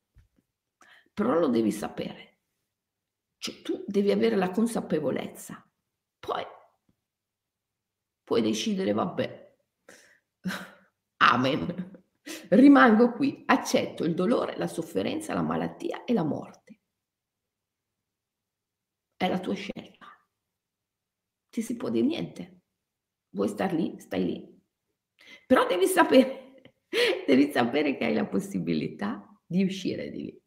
Però 1.13 1.38
lo 1.38 1.49
devi 1.49 1.71
sapere. 1.71 2.39
Cioè 3.38 3.62
tu 3.62 3.84
devi 3.86 4.10
avere 4.10 4.36
la 4.36 4.49
consapevolezza. 4.49 5.63
Poi 6.17 6.43
puoi 8.23 8.41
decidere, 8.41 8.93
vabbè, 8.93 9.56
amen. 11.17 11.96
Rimango 12.49 13.11
qui, 13.13 13.43
accetto 13.45 14.03
il 14.03 14.13
dolore, 14.13 14.57
la 14.57 14.67
sofferenza, 14.67 15.33
la 15.33 15.41
malattia 15.41 16.03
e 16.03 16.13
la 16.13 16.23
morte. 16.23 16.81
È 19.15 19.27
la 19.27 19.39
tua 19.39 19.53
scelta. 19.53 20.05
Ti 21.49 21.61
si 21.61 21.75
può 21.75 21.89
dire 21.89 22.05
niente. 22.05 22.61
Vuoi 23.29 23.47
star 23.47 23.73
lì? 23.73 23.99
Stai 23.99 24.25
lì. 24.25 24.61
Però 25.45 25.65
devi 25.65 25.85
sapere, 25.85 26.61
devi 27.25 27.51
sapere 27.51 27.97
che 27.97 28.05
hai 28.05 28.13
la 28.13 28.27
possibilità 28.27 29.25
di 29.45 29.63
uscire 29.63 30.09
di 30.09 30.23
lì. 30.23 30.41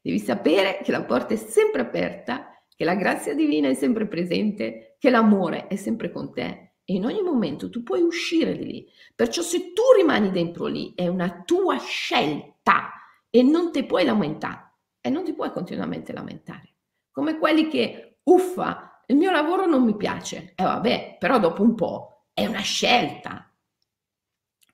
Devi 0.00 0.18
sapere 0.18 0.80
che 0.82 0.90
la 0.90 1.04
porta 1.04 1.34
è 1.34 1.36
sempre 1.36 1.82
aperta, 1.82 2.62
che 2.68 2.84
la 2.84 2.94
grazia 2.94 3.34
divina 3.34 3.68
è 3.68 3.74
sempre 3.74 4.06
presente, 4.06 4.96
che 4.98 5.10
l'amore 5.10 5.66
è 5.66 5.76
sempre 5.76 6.12
con 6.12 6.32
te 6.32 6.65
e 6.88 6.94
in 6.94 7.04
ogni 7.04 7.20
momento 7.20 7.68
tu 7.68 7.82
puoi 7.82 8.00
uscire 8.00 8.56
di 8.56 8.64
lì. 8.64 8.88
Perciò 9.14 9.42
se 9.42 9.72
tu 9.72 9.82
rimani 9.96 10.30
dentro 10.30 10.66
lì 10.66 10.92
è 10.94 11.08
una 11.08 11.42
tua 11.44 11.76
scelta 11.78 12.92
e 13.28 13.42
non 13.42 13.72
ti 13.72 13.84
puoi 13.84 14.04
lamentare 14.04 14.74
e 15.00 15.10
non 15.10 15.24
ti 15.24 15.34
puoi 15.34 15.50
continuamente 15.50 16.12
lamentare. 16.12 16.74
Come 17.10 17.38
quelli 17.38 17.68
che, 17.68 18.18
uffa, 18.22 19.02
il 19.06 19.16
mio 19.16 19.32
lavoro 19.32 19.66
non 19.66 19.82
mi 19.82 19.96
piace. 19.96 20.52
E 20.54 20.62
eh, 20.62 20.64
vabbè, 20.64 21.16
però 21.18 21.40
dopo 21.40 21.62
un 21.62 21.74
po' 21.74 22.26
è 22.32 22.46
una 22.46 22.60
scelta. 22.60 23.52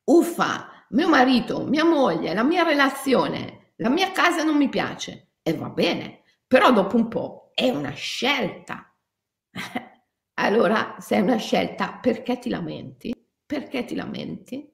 Uffa, 0.05 0.87
mio 0.91 1.09
marito, 1.09 1.65
mia 1.65 1.85
moglie, 1.85 2.35
la 2.35 2.43
mia 2.43 2.63
relazione, 2.63 3.73
la 3.77 3.89
mia 3.89 4.13
casa 4.13 4.43
non 4.43 4.57
mi 4.57 4.69
piace. 4.69 5.31
E 5.43 5.55
va 5.55 5.71
bene, 5.71 6.25
però 6.47 6.73
dopo 6.73 6.97
un 6.97 7.09
po' 7.09 7.53
è 7.55 7.71
una 7.71 7.93
scelta. 7.93 8.95
Allora, 10.43 10.97
se 10.99 11.15
è 11.15 11.21
una 11.21 11.37
scelta, 11.37 12.01
perché 12.01 12.41
ti 12.41 12.49
lamenti? 12.49 13.15
Perché 13.47 13.85
ti 13.85 13.95
lamenti? 13.95 14.69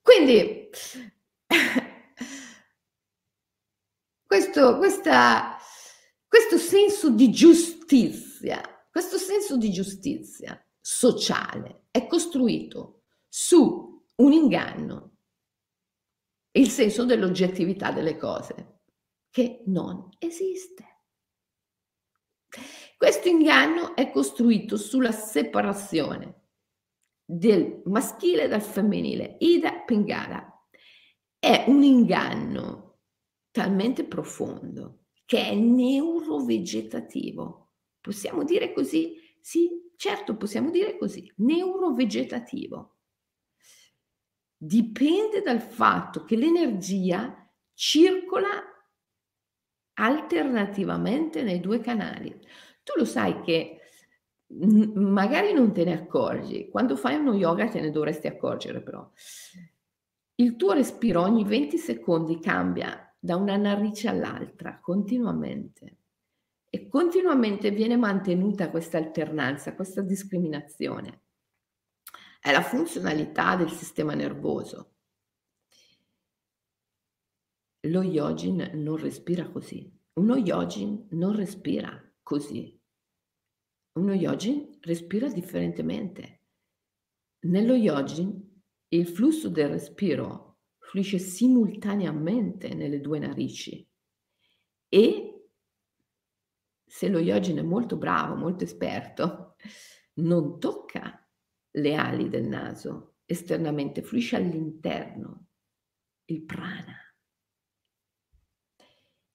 Quindi, 0.00 0.70
questo, 4.26 4.78
questa, 4.78 5.58
questo 6.26 6.56
senso 6.56 7.10
di 7.10 7.30
giustizia, 7.30 8.62
questo 8.90 9.18
senso 9.18 9.58
di 9.58 9.70
giustizia 9.70 10.58
sociale 10.80 11.88
è 11.90 12.06
costruito 12.06 13.02
su 13.28 14.02
un 14.16 14.32
inganno, 14.32 15.18
il 16.52 16.70
senso 16.70 17.04
dell'oggettività 17.04 17.92
delle 17.92 18.16
cose, 18.16 18.84
che 19.28 19.62
non 19.66 20.08
esiste. 20.18 20.95
Questo 22.96 23.28
inganno 23.28 23.94
è 23.94 24.10
costruito 24.10 24.76
sulla 24.76 25.12
separazione 25.12 26.42
del 27.24 27.82
maschile 27.86 28.48
dal 28.48 28.62
femminile. 28.62 29.36
Ida 29.40 29.82
Pingala 29.84 30.50
è 31.38 31.64
un 31.66 31.82
inganno 31.82 33.00
talmente 33.50 34.04
profondo 34.04 35.04
che 35.24 35.48
è 35.48 35.54
neurovegetativo. 35.54 37.72
Possiamo 38.00 38.44
dire 38.44 38.72
così? 38.72 39.16
Sì, 39.40 39.90
certo, 39.96 40.36
possiamo 40.36 40.70
dire 40.70 40.96
così. 40.96 41.28
Neurovegetativo. 41.36 42.98
Dipende 44.56 45.42
dal 45.42 45.60
fatto 45.60 46.24
che 46.24 46.36
l'energia 46.36 47.50
circola 47.74 48.55
alternativamente 49.98 51.42
nei 51.42 51.60
due 51.60 51.80
canali. 51.80 52.30
Tu 52.82 52.92
lo 52.96 53.04
sai 53.04 53.40
che 53.42 53.80
magari 54.48 55.52
non 55.52 55.72
te 55.72 55.84
ne 55.84 55.94
accorgi, 55.94 56.68
quando 56.68 56.96
fai 56.96 57.16
uno 57.16 57.34
yoga 57.34 57.68
te 57.68 57.80
ne 57.80 57.90
dovresti 57.90 58.26
accorgere 58.26 58.80
però. 58.80 59.08
Il 60.36 60.56
tuo 60.56 60.72
respiro 60.72 61.22
ogni 61.22 61.44
20 61.44 61.78
secondi 61.78 62.38
cambia 62.38 63.14
da 63.18 63.36
una 63.36 63.56
narice 63.56 64.08
all'altra 64.08 64.78
continuamente 64.80 65.96
e 66.68 66.88
continuamente 66.88 67.70
viene 67.70 67.96
mantenuta 67.96 68.70
questa 68.70 68.98
alternanza, 68.98 69.74
questa 69.74 70.02
discriminazione. 70.02 71.22
È 72.38 72.52
la 72.52 72.62
funzionalità 72.62 73.56
del 73.56 73.70
sistema 73.70 74.14
nervoso. 74.14 74.95
Lo 77.86 78.02
yogin 78.02 78.70
non 78.74 78.96
respira 78.96 79.48
così. 79.48 79.92
Uno 80.14 80.36
yogin 80.36 81.06
non 81.10 81.36
respira 81.36 82.02
così. 82.22 82.76
Uno 83.92 84.12
yogin 84.12 84.78
respira 84.80 85.28
differentemente. 85.28 86.40
Nello 87.46 87.74
yogin 87.74 88.62
il 88.88 89.06
flusso 89.06 89.48
del 89.48 89.68
respiro 89.68 90.58
fluisce 90.78 91.18
simultaneamente 91.18 92.74
nelle 92.74 93.00
due 93.00 93.18
narici 93.20 93.88
e 94.88 95.48
se 96.84 97.08
lo 97.08 97.18
yogin 97.18 97.58
è 97.58 97.62
molto 97.62 97.96
bravo, 97.96 98.34
molto 98.34 98.64
esperto, 98.64 99.56
non 100.14 100.58
tocca 100.58 101.28
le 101.72 101.94
ali 101.94 102.28
del 102.28 102.48
naso 102.48 103.16
esternamente, 103.26 104.02
fluisce 104.02 104.36
all'interno 104.36 105.48
il 106.26 106.42
prana 106.44 107.05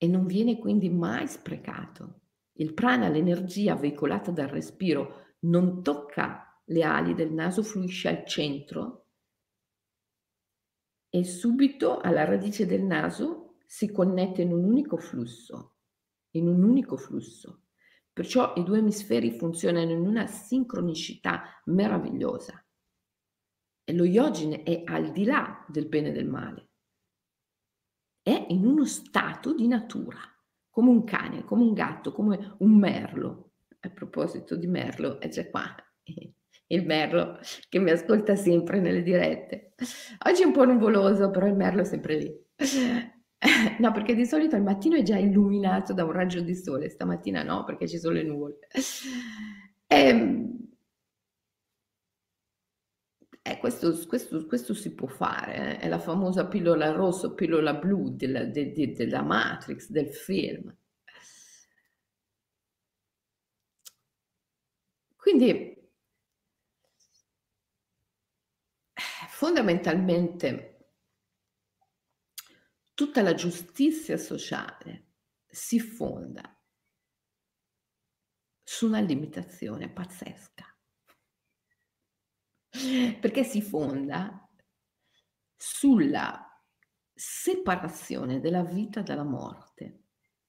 e 0.02 0.08
non 0.08 0.26
viene 0.26 0.58
quindi 0.58 0.90
mai 0.90 1.28
sprecato. 1.28 2.22
Il 2.54 2.74
prana, 2.74 3.08
l'energia 3.08 3.76
veicolata 3.76 4.32
dal 4.32 4.48
respiro, 4.48 5.36
non 5.42 5.84
tocca 5.84 6.60
le 6.64 6.82
ali 6.82 7.14
del 7.14 7.32
naso, 7.32 7.62
fluisce 7.62 8.08
al 8.08 8.26
centro 8.26 9.10
e 11.08 11.22
subito 11.22 12.00
alla 12.00 12.24
radice 12.24 12.66
del 12.66 12.82
naso 12.82 13.58
si 13.64 13.92
connette 13.92 14.42
in 14.42 14.52
un 14.52 14.64
unico 14.64 14.96
flusso, 14.96 15.76
in 16.32 16.48
un 16.48 16.64
unico 16.64 16.96
flusso. 16.96 17.66
Perciò 18.12 18.54
i 18.56 18.64
due 18.64 18.78
emisferi 18.78 19.30
funzionano 19.30 19.92
in 19.92 20.00
una 20.00 20.26
sincronicità 20.26 21.62
meravigliosa. 21.66 22.60
E 23.84 23.92
lo 23.92 24.04
yogine 24.04 24.64
è 24.64 24.82
al 24.84 25.12
di 25.12 25.24
là 25.24 25.64
del 25.68 25.86
bene 25.86 26.08
e 26.08 26.12
del 26.12 26.28
male. 26.28 26.71
È 28.22 28.46
in 28.48 28.64
uno 28.64 28.84
stato 28.84 29.54
di 29.54 29.66
natura 29.66 30.18
come 30.70 30.90
un 30.90 31.04
cane, 31.04 31.44
come 31.44 31.62
un 31.62 31.72
gatto, 31.72 32.12
come 32.12 32.56
un 32.58 32.78
merlo. 32.78 33.50
A 33.80 33.90
proposito 33.90 34.56
di 34.56 34.68
merlo, 34.68 35.20
è 35.20 35.28
già 35.28 35.48
qua 35.50 35.74
il 36.72 36.86
merlo 36.86 37.38
che 37.68 37.78
mi 37.78 37.90
ascolta 37.90 38.34
sempre 38.34 38.80
nelle 38.80 39.02
dirette. 39.02 39.74
Oggi 40.26 40.42
è 40.42 40.46
un 40.46 40.52
po' 40.52 40.64
nuvoloso, 40.64 41.30
però 41.30 41.46
il 41.46 41.54
merlo 41.54 41.82
è 41.82 41.84
sempre 41.84 42.16
lì. 42.16 42.40
No, 43.80 43.90
perché 43.90 44.14
di 44.14 44.24
solito 44.24 44.54
al 44.54 44.62
mattino 44.62 44.94
è 44.94 45.02
già 45.02 45.16
illuminato 45.18 45.92
da 45.92 46.04
un 46.04 46.12
raggio 46.12 46.40
di 46.42 46.54
sole, 46.54 46.88
stamattina 46.88 47.42
no, 47.42 47.64
perché 47.64 47.88
ci 47.88 47.98
sono 47.98 48.14
le 48.14 48.22
nuvole. 48.22 48.58
E, 49.88 49.96
ehm, 49.96 50.58
eh, 53.42 53.58
questo, 53.90 54.06
questo, 54.06 54.46
questo, 54.46 54.74
si 54.74 54.94
può 54.94 55.08
fare, 55.08 55.78
eh? 55.78 55.78
è 55.78 55.88
la 55.88 55.98
famosa 55.98 56.46
pillola 56.46 56.92
rossa, 56.92 57.32
pillola 57.32 57.74
blu 57.74 58.14
della, 58.14 58.44
de, 58.44 58.72
de, 58.72 58.92
della 58.92 59.22
Matrix, 59.22 59.88
del 59.88 60.12
film. 60.12 60.74
Quindi 65.16 65.72
fondamentalmente 69.28 70.86
tutta 72.94 73.22
la 73.22 73.34
giustizia 73.34 74.16
sociale 74.16 75.06
si 75.46 75.80
fonda 75.80 76.56
su 78.62 78.86
una 78.86 79.00
limitazione 79.00 79.90
pazzesca 79.90 80.71
perché 83.20 83.44
si 83.44 83.60
fonda 83.60 84.48
sulla 85.54 86.46
separazione 87.12 88.40
della 88.40 88.64
vita 88.64 89.02
dalla 89.02 89.24
morte. 89.24 90.00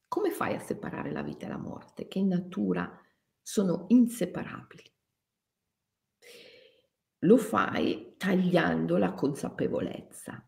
Come 0.07 0.31
fai 0.31 0.55
a 0.55 0.59
separare 0.59 1.11
la 1.11 1.21
vita 1.21 1.45
e 1.45 1.49
la 1.49 1.57
morte, 1.57 2.07
che 2.07 2.19
in 2.19 2.27
natura 2.27 2.89
sono 3.41 3.85
inseparabili? 3.89 4.91
Lo 7.19 7.37
fai 7.37 8.15
tagliando 8.17 8.97
la 8.97 9.13
consapevolezza, 9.13 10.47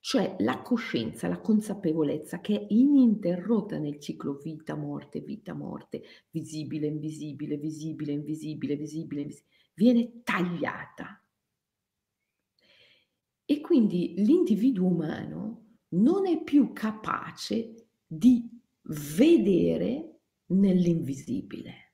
cioè 0.00 0.36
la 0.40 0.62
coscienza, 0.62 1.28
la 1.28 1.40
consapevolezza 1.40 2.40
che 2.40 2.58
è 2.58 2.66
ininterrotta 2.68 3.78
nel 3.78 4.00
ciclo 4.00 4.34
vita-morte, 4.34 5.20
vita-morte, 5.20 6.02
visibile, 6.30 6.88
invisibile, 6.88 7.56
visibile, 7.56 8.12
invisibile, 8.12 8.76
visibile, 8.76 9.20
invisibile 9.22 9.51
viene 9.74 10.22
tagliata. 10.22 11.22
E 13.44 13.60
quindi 13.60 14.14
l'individuo 14.18 14.86
umano 14.88 15.76
non 15.90 16.26
è 16.26 16.42
più 16.42 16.72
capace 16.72 17.88
di 18.06 18.48
vedere 18.82 20.20
nell'invisibile. 20.46 21.92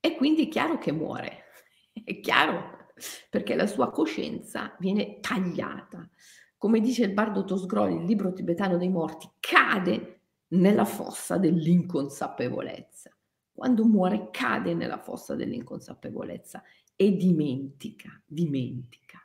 E 0.00 0.16
quindi 0.16 0.46
è 0.46 0.48
chiaro 0.48 0.78
che 0.78 0.92
muore, 0.92 1.44
è 2.04 2.20
chiaro, 2.20 2.88
perché 3.30 3.54
la 3.54 3.66
sua 3.66 3.90
coscienza 3.90 4.76
viene 4.78 5.20
tagliata. 5.20 6.08
Come 6.56 6.80
dice 6.80 7.04
il 7.04 7.12
bardo 7.12 7.44
Tosgroli, 7.44 7.96
il 7.96 8.04
libro 8.04 8.32
tibetano 8.32 8.76
dei 8.76 8.90
morti, 8.90 9.30
cade 9.40 10.22
nella 10.48 10.84
fossa 10.84 11.38
dell'inconsapevolezza 11.38 13.14
quando 13.60 13.84
muore 13.84 14.30
cade 14.30 14.72
nella 14.72 15.02
fossa 15.02 15.34
dell'inconsapevolezza 15.34 16.62
e 16.96 17.14
dimentica, 17.14 18.18
dimentica. 18.24 19.18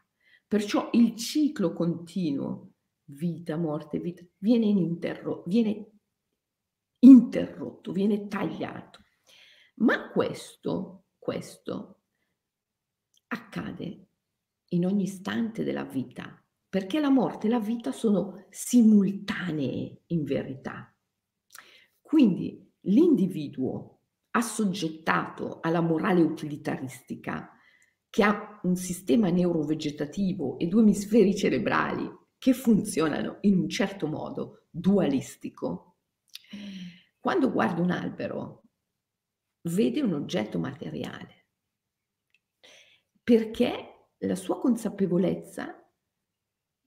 Perciò 0.45 0.89
il 0.91 1.15
ciclo 1.15 1.71
continuo, 1.71 2.73
vita, 3.05 3.55
morte, 3.55 3.97
vita, 3.97 4.25
viene, 4.39 4.65
interro- 4.65 5.43
viene 5.47 5.89
interrotto, 6.99 7.93
viene 7.93 8.27
tagliato. 8.27 9.05
Ma 9.75 10.09
questo, 10.09 11.05
questo 11.17 12.01
accade 13.27 14.07
in 14.71 14.85
ogni 14.85 15.03
istante 15.03 15.63
della 15.63 15.85
vita, 15.85 16.45
perché 16.67 16.99
la 16.99 17.09
morte 17.09 17.47
e 17.47 17.51
la 17.51 17.61
vita 17.61 17.93
sono 17.93 18.47
simultanee 18.49 20.01
in 20.07 20.25
verità. 20.25 20.93
Quindi 22.01 22.69
l'individuo 22.81 23.94
assoggettato 24.35 25.59
alla 25.61 25.81
morale 25.81 26.21
utilitaristica, 26.21 27.51
che 28.09 28.23
ha 28.23 28.59
un 28.63 28.75
sistema 28.75 29.29
neurovegetativo 29.29 30.57
e 30.59 30.67
due 30.67 30.81
emisferi 30.81 31.35
cerebrali 31.35 32.09
che 32.37 32.53
funzionano 32.53 33.37
in 33.41 33.57
un 33.57 33.69
certo 33.69 34.07
modo 34.07 34.67
dualistico, 34.69 35.99
quando 37.19 37.51
guarda 37.51 37.81
un 37.81 37.91
albero 37.91 38.63
vede 39.63 40.01
un 40.01 40.13
oggetto 40.13 40.59
materiale, 40.59 41.47
perché 43.23 44.11
la 44.19 44.35
sua 44.35 44.59
consapevolezza 44.59 45.81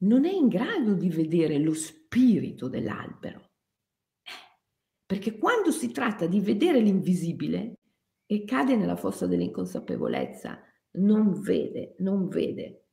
non 0.00 0.24
è 0.24 0.30
in 0.30 0.48
grado 0.48 0.94
di 0.94 1.08
vedere 1.08 1.58
lo 1.58 1.74
spirito 1.74 2.68
dell'albero. 2.68 3.47
Perché 5.09 5.38
quando 5.38 5.71
si 5.71 5.90
tratta 5.90 6.27
di 6.27 6.38
vedere 6.38 6.81
l'invisibile 6.81 7.79
e 8.27 8.44
cade 8.44 8.77
nella 8.77 8.94
fossa 8.94 9.27
dell'inconsapevolezza, 9.27 10.61
non 10.99 11.40
vede, 11.40 11.94
non 12.01 12.29
vede. 12.29 12.88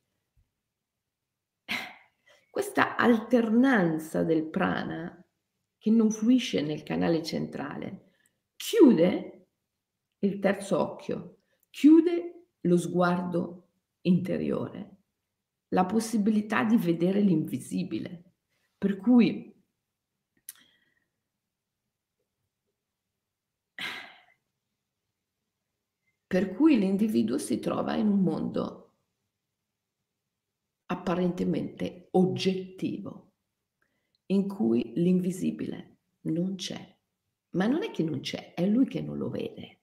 Questa 2.50 2.96
alternanza 2.96 4.22
del 4.22 4.48
prana 4.48 5.22
che 5.76 5.90
non 5.90 6.10
fluisce 6.10 6.62
nel 6.62 6.82
canale 6.82 7.22
centrale 7.22 8.12
chiude 8.56 9.48
il 10.20 10.38
terzo 10.38 10.80
occhio, 10.80 11.40
chiude 11.68 12.46
lo 12.62 12.78
sguardo 12.78 13.72
interiore, 14.00 15.02
la 15.74 15.84
possibilità 15.84 16.64
di 16.64 16.78
vedere 16.78 17.20
l'invisibile. 17.20 18.22
Per 18.78 18.96
cui 18.96 19.54
per 26.26 26.54
cui 26.54 26.78
l'individuo 26.78 27.38
si 27.38 27.60
trova 27.60 27.94
in 27.94 28.08
un 28.08 28.20
mondo 28.20 28.82
apparentemente 30.86 32.08
oggettivo, 32.12 33.32
in 34.26 34.48
cui 34.48 34.92
l'invisibile 34.96 35.98
non 36.22 36.56
c'è. 36.56 36.94
Ma 37.50 37.66
non 37.66 37.82
è 37.82 37.90
che 37.90 38.02
non 38.02 38.20
c'è, 38.20 38.54
è 38.54 38.66
lui 38.66 38.86
che 38.86 39.00
non 39.00 39.16
lo 39.16 39.30
vede. 39.30 39.82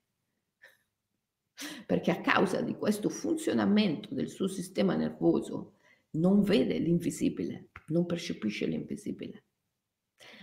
Perché 1.86 2.10
a 2.10 2.20
causa 2.20 2.60
di 2.60 2.74
questo 2.74 3.08
funzionamento 3.08 4.14
del 4.14 4.28
suo 4.28 4.46
sistema 4.46 4.94
nervoso 4.94 5.78
non 6.12 6.42
vede 6.42 6.78
l'invisibile, 6.78 7.70
non 7.88 8.06
percepisce 8.06 8.66
l'invisibile. 8.66 9.44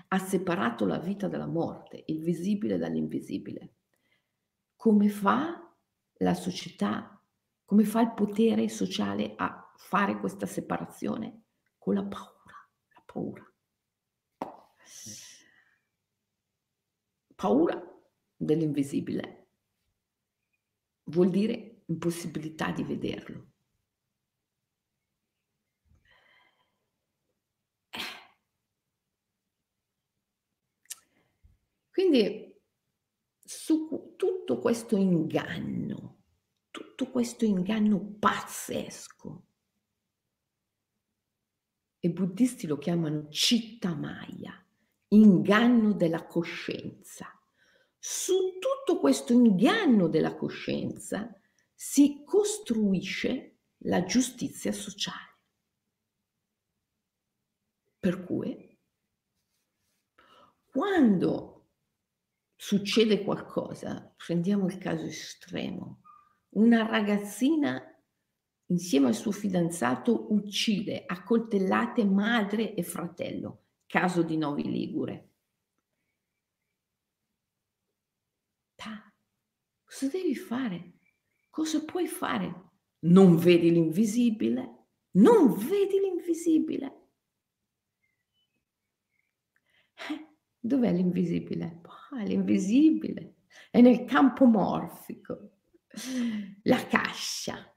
Ha 0.10 0.18
separato 0.18 0.86
la 0.86 1.00
vita 1.00 1.28
dalla 1.28 1.48
morte, 1.48 2.04
il 2.08 2.22
visibile 2.22 2.78
dall'invisibile. 2.78 3.76
Come 4.76 5.10
fa 5.10 5.61
la 6.22 6.34
società, 6.34 7.20
come 7.66 7.84
fa 7.84 8.02
il 8.02 8.14
potere 8.14 8.70
sociale 8.70 9.34
a 9.36 9.74
fare 9.78 10.20
questa 10.20 10.46
separazione? 10.46 11.46
Con 11.78 11.96
la 11.96 12.04
paura, 12.04 12.70
la 12.94 13.04
paura. 13.06 13.46
Paura 17.36 17.82
dell'invisibile 18.36 19.48
vuol 21.06 21.30
dire 21.32 21.84
impossibilità 21.88 22.72
di 22.72 22.84
vederlo. 22.84 23.48
Quindi 31.90 32.51
su 33.72 34.16
tutto 34.18 34.60
questo 34.60 34.98
inganno, 34.98 36.24
tutto 36.72 37.10
questo 37.10 37.46
inganno 37.46 38.18
pazzesco. 38.20 39.46
I 42.00 42.10
buddisti 42.10 42.68
lo 42.68 42.78
chiamano 42.78 43.30
citta 43.30 43.96
maya, 43.96 44.54
inganno 45.10 45.94
della 45.94 46.26
coscienza. 46.26 47.28
Su 47.98 48.58
tutto 48.60 49.00
questo 49.00 49.32
inganno 49.32 50.10
della 50.10 50.36
coscienza 50.36 51.34
si 51.74 52.24
costruisce 52.26 53.60
la 53.84 54.04
giustizia 54.04 54.74
sociale. 54.74 55.40
Per 58.00 58.24
cui, 58.26 58.78
quando 60.66 61.51
succede 62.64 63.24
qualcosa, 63.24 64.14
prendiamo 64.16 64.68
il 64.68 64.78
caso 64.78 65.06
estremo, 65.06 66.04
una 66.50 66.86
ragazzina 66.86 67.84
insieme 68.68 69.08
al 69.08 69.16
suo 69.16 69.32
fidanzato 69.32 70.32
uccide 70.32 71.04
a 71.08 71.24
coltellate 71.24 72.06
madre 72.06 72.76
e 72.76 72.84
fratello, 72.84 73.64
caso 73.88 74.22
di 74.22 74.38
Novi 74.38 74.70
Ligure. 74.70 75.30
Ta, 78.76 79.12
cosa 79.84 80.08
devi 80.10 80.36
fare? 80.36 81.00
Cosa 81.50 81.84
puoi 81.84 82.06
fare? 82.06 82.70
Non 83.00 83.38
vedi 83.38 83.72
l'invisibile? 83.72 84.86
Non 85.14 85.52
vedi 85.56 85.98
l'invisibile? 86.00 87.08
Eh, 90.12 90.28
dov'è 90.62 90.94
l'invisibile? 90.94 91.82
Ah, 92.12 92.24
l'invisibile, 92.24 93.36
è 93.70 93.82
nel 93.82 94.06
campo 94.06 94.46
morfico, 94.46 95.50
la 96.64 96.86
cascia. 96.88 97.76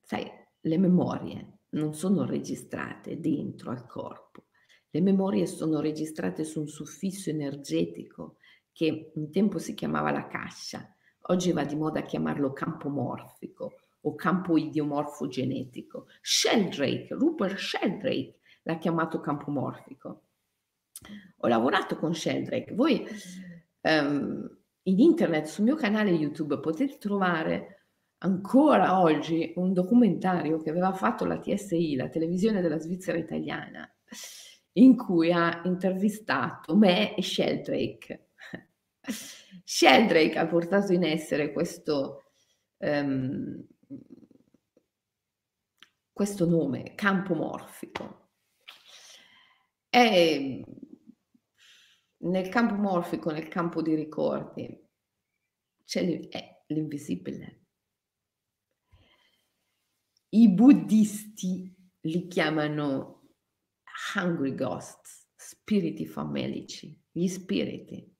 Sai, 0.00 0.30
le 0.60 0.78
memorie 0.78 1.58
non 1.70 1.94
sono 1.94 2.24
registrate 2.24 3.20
dentro 3.20 3.70
al 3.70 3.86
corpo, 3.86 4.46
le 4.90 5.00
memorie 5.00 5.46
sono 5.46 5.80
registrate 5.80 6.44
su 6.44 6.60
un 6.60 6.68
suffisso 6.68 7.30
energetico 7.30 8.36
che 8.72 9.12
un 9.14 9.30
tempo 9.30 9.58
si 9.58 9.74
chiamava 9.74 10.10
la 10.10 10.26
cascia, 10.26 10.94
oggi 11.22 11.52
va 11.52 11.64
di 11.64 11.74
moda 11.74 12.02
chiamarlo 12.02 12.52
campo 12.52 12.88
morfico 12.88 13.74
o 14.02 14.14
campo 14.14 14.56
idiomorfo 14.56 15.26
genetico. 15.26 16.06
Sheldrake, 16.20 17.08
Rupert 17.10 17.56
Sheldrake 17.56 18.38
l'ha 18.62 18.78
chiamato 18.78 19.20
campo 19.20 19.50
morfico 19.50 20.23
ho 21.38 21.48
lavorato 21.48 21.96
con 21.96 22.14
Sheldrake. 22.14 22.74
Voi 22.74 23.06
um, 23.82 24.48
in 24.82 24.98
internet, 24.98 25.46
sul 25.46 25.64
mio 25.64 25.76
canale 25.76 26.10
YouTube, 26.10 26.60
potete 26.60 26.98
trovare 26.98 27.74
ancora 28.18 29.00
oggi 29.00 29.52
un 29.56 29.72
documentario 29.72 30.58
che 30.58 30.70
aveva 30.70 30.92
fatto 30.92 31.24
la 31.24 31.38
TSI, 31.38 31.96
la 31.96 32.08
televisione 32.08 32.60
della 32.60 32.78
Svizzera 32.78 33.18
italiana, 33.18 33.88
in 34.72 34.96
cui 34.96 35.32
ha 35.32 35.62
intervistato 35.64 36.76
me 36.76 37.14
e 37.14 37.22
Sheldrake. 37.22 38.30
Sheldrake 39.64 40.38
ha 40.38 40.46
portato 40.46 40.92
in 40.92 41.04
essere 41.04 41.52
questo, 41.52 42.24
um, 42.78 43.62
questo 46.12 46.48
nome, 46.48 46.94
campo 46.94 47.34
morfico. 47.34 48.23
E 49.96 50.64
nel 52.16 52.48
campo 52.48 52.74
morfico, 52.74 53.30
nel 53.30 53.46
campo 53.46 53.80
dei 53.80 53.94
ricordi, 53.94 54.76
c'è 55.84 56.02
l'invisibile. 56.66 57.66
I 60.30 60.50
buddisti 60.50 61.72
li 62.00 62.26
chiamano 62.26 63.36
hungry 64.16 64.56
ghosts, 64.56 65.28
spiriti 65.36 66.06
famelici, 66.06 67.00
gli 67.12 67.28
spiriti. 67.28 68.12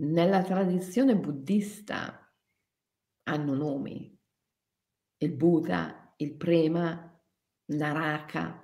Nella 0.00 0.42
tradizione 0.42 1.16
buddista 1.16 2.30
hanno 3.22 3.54
nomi, 3.54 4.14
il 5.16 5.32
Buddha, 5.32 6.12
il 6.18 6.36
Prema, 6.36 7.18
Naraka, 7.66 8.63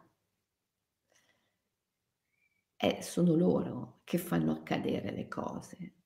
e 2.82 3.02
sono 3.02 3.34
loro 3.34 4.00
che 4.04 4.16
fanno 4.16 4.52
accadere 4.52 5.12
le 5.12 5.28
cose. 5.28 5.96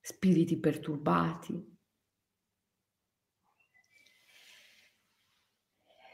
Spiriti 0.00 0.58
perturbati. 0.58 1.76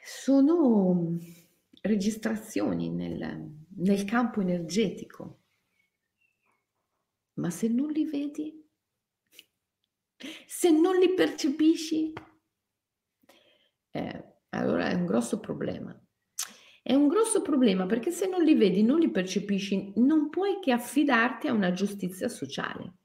Sono 0.03 1.17
registrazioni 1.81 2.91
nel, 2.91 3.67
nel 3.77 4.05
campo 4.05 4.43
energetico 4.43 5.45
Ma 7.35 7.49
se 7.49 7.69
non 7.69 7.91
li 7.91 8.05
vedi? 8.05 8.63
Se 10.47 10.71
non 10.71 10.99
li 10.99 11.15
percepisci? 11.15 12.13
Eh, 13.91 14.35
allora 14.51 14.91
è 14.91 14.95
un 14.95 15.07
grosso 15.07 15.41
problema. 15.41 16.04
È 16.87 16.93
un 16.93 17.09
grosso 17.09 17.41
problema 17.41 17.87
perché 17.87 18.11
se 18.11 18.29
non 18.29 18.43
li 18.43 18.55
vedi, 18.55 18.83
non 18.83 18.99
li 18.99 19.11
percepisci, 19.11 19.95
non 19.97 20.29
puoi 20.29 20.59
che 20.61 20.71
affidarti 20.71 21.47
a 21.49 21.55
una 21.55 21.73
giustizia 21.73 22.29
sociale. 22.29 22.97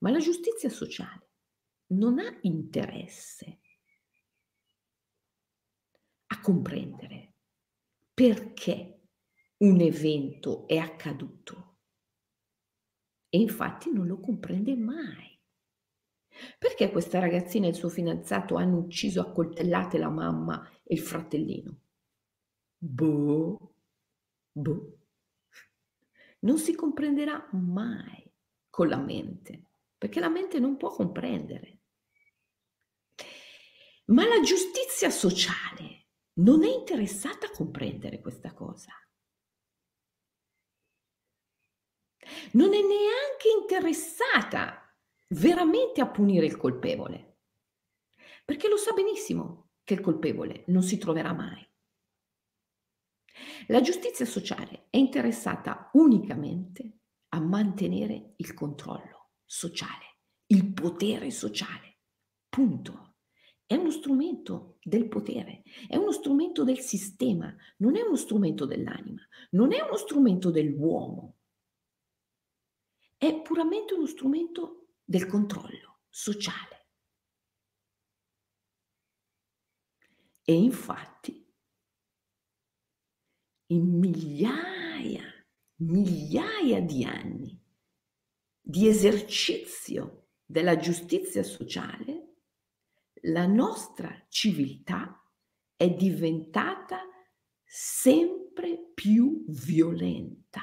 Ma 0.00 0.10
la 0.10 0.18
giustizia 0.18 0.68
sociale 0.68 1.30
non 1.92 2.18
ha 2.18 2.36
interesse 2.40 3.60
a 6.26 6.40
comprendere 6.40 7.34
perché 8.12 9.02
un 9.58 9.80
evento 9.80 10.66
è 10.66 10.78
accaduto. 10.78 11.76
E 13.28 13.38
infatti 13.38 13.92
non 13.92 14.08
lo 14.08 14.18
comprende 14.18 14.74
mai. 14.74 15.40
Perché 16.58 16.90
questa 16.90 17.20
ragazzina 17.20 17.66
e 17.66 17.68
il 17.68 17.76
suo 17.76 17.88
fidanzato 17.88 18.56
hanno 18.56 18.78
ucciso 18.78 19.20
a 19.20 19.30
coltellate 19.30 19.96
la 19.96 20.10
mamma 20.10 20.68
e 20.82 20.94
il 20.94 21.00
fratellino? 21.00 21.82
Boh, 22.94 23.58
boh. 24.54 24.82
Non 26.40 26.58
si 26.58 26.74
comprenderà 26.74 27.48
mai 27.52 28.32
con 28.70 28.88
la 28.88 28.96
mente, 28.98 29.64
perché 29.98 30.20
la 30.20 30.28
mente 30.30 30.58
non 30.58 30.76
può 30.76 30.90
comprendere. 30.90 31.80
Ma 34.06 34.26
la 34.26 34.40
giustizia 34.40 35.10
sociale 35.10 36.06
non 36.34 36.64
è 36.64 36.68
interessata 36.68 37.46
a 37.46 37.50
comprendere 37.50 38.20
questa 38.20 38.52
cosa. 38.52 38.92
Non 42.52 42.74
è 42.74 42.80
neanche 42.80 43.48
interessata 43.60 44.94
veramente 45.28 46.00
a 46.00 46.08
punire 46.08 46.46
il 46.46 46.56
colpevole, 46.56 47.36
perché 48.44 48.68
lo 48.68 48.76
sa 48.76 48.92
benissimo 48.92 49.70
che 49.84 49.94
il 49.94 50.00
colpevole 50.00 50.64
non 50.68 50.82
si 50.82 50.98
troverà 50.98 51.32
mai. 51.32 51.65
La 53.68 53.80
giustizia 53.80 54.24
sociale 54.24 54.86
è 54.90 54.96
interessata 54.96 55.90
unicamente 55.94 56.98
a 57.30 57.40
mantenere 57.40 58.34
il 58.36 58.54
controllo 58.54 59.32
sociale, 59.44 60.18
il 60.46 60.72
potere 60.72 61.30
sociale. 61.30 61.98
Punto. 62.48 63.14
È 63.66 63.74
uno 63.74 63.90
strumento 63.90 64.78
del 64.80 65.08
potere, 65.08 65.64
è 65.88 65.96
uno 65.96 66.12
strumento 66.12 66.62
del 66.62 66.78
sistema, 66.78 67.52
non 67.78 67.96
è 67.96 68.02
uno 68.02 68.14
strumento 68.14 68.64
dell'anima, 68.64 69.20
non 69.50 69.72
è 69.72 69.82
uno 69.82 69.96
strumento 69.96 70.50
dell'uomo. 70.52 71.38
È 73.16 73.42
puramente 73.42 73.94
uno 73.94 74.06
strumento 74.06 74.90
del 75.04 75.26
controllo 75.26 76.02
sociale. 76.08 76.86
E 80.44 80.54
infatti 80.54 81.45
in 83.68 83.98
migliaia, 83.98 85.24
migliaia 85.76 86.80
di 86.80 87.04
anni 87.04 87.60
di 88.60 88.88
esercizio 88.88 90.28
della 90.44 90.76
giustizia 90.76 91.42
sociale, 91.42 92.34
la 93.22 93.46
nostra 93.46 94.26
civiltà 94.28 95.24
è 95.76 95.88
diventata 95.90 97.00
sempre 97.64 98.90
più 98.94 99.44
violenta 99.48 100.62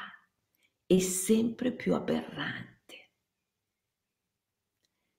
e 0.85 0.99
sempre 0.99 1.71
più 1.73 1.93
aberrante. 1.93 3.11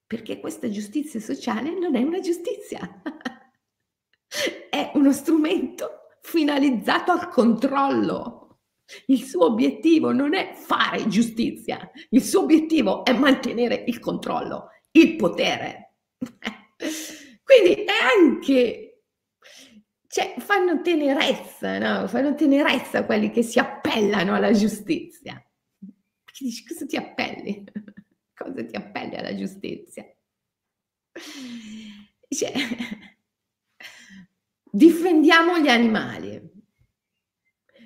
Perché 0.07 0.40
questa 0.40 0.68
giustizia 0.68 1.20
sociale 1.20 1.79
non 1.79 1.94
è 1.94 2.03
una 2.03 2.20
giustizia, 2.20 3.03
è 4.70 4.92
uno 4.94 5.12
strumento 5.12 6.04
finalizzato 6.25 7.13
al 7.13 7.29
controllo. 7.29 8.41
Il 9.07 9.23
suo 9.23 9.47
obiettivo 9.47 10.13
non 10.13 10.35
è 10.35 10.53
fare 10.55 11.07
giustizia, 11.07 11.91
il 12.11 12.23
suo 12.23 12.43
obiettivo 12.43 13.05
è 13.05 13.13
mantenere 13.13 13.85
il 13.87 13.99
controllo, 13.99 14.69
il 14.93 15.17
potere. 15.17 15.97
Quindi 17.43 17.85
è 17.85 17.93
anche, 18.19 19.03
cioè, 20.07 20.35
fanno 20.39 20.81
tenerezza, 20.81 21.79
no? 21.79 22.09
Fanno 22.09 22.35
tenerezza 22.35 23.05
quelli 23.05 23.31
che 23.31 23.43
si 23.43 23.59
appellano 23.59 24.35
alla 24.35 24.53
giustizia. 24.53 25.35
Perché 26.25 26.45
dici, 26.45 26.65
cosa 26.67 26.87
ti 26.87 26.97
appelli? 26.97 27.65
Cosa 28.37 28.65
ti 28.65 28.75
appelli 28.75 29.15
alla 29.15 29.37
giustizia? 29.37 30.05
Cioè, 32.29 32.53
Difendiamo 34.75 35.61
gli 35.61 35.69
animali, 35.69 36.51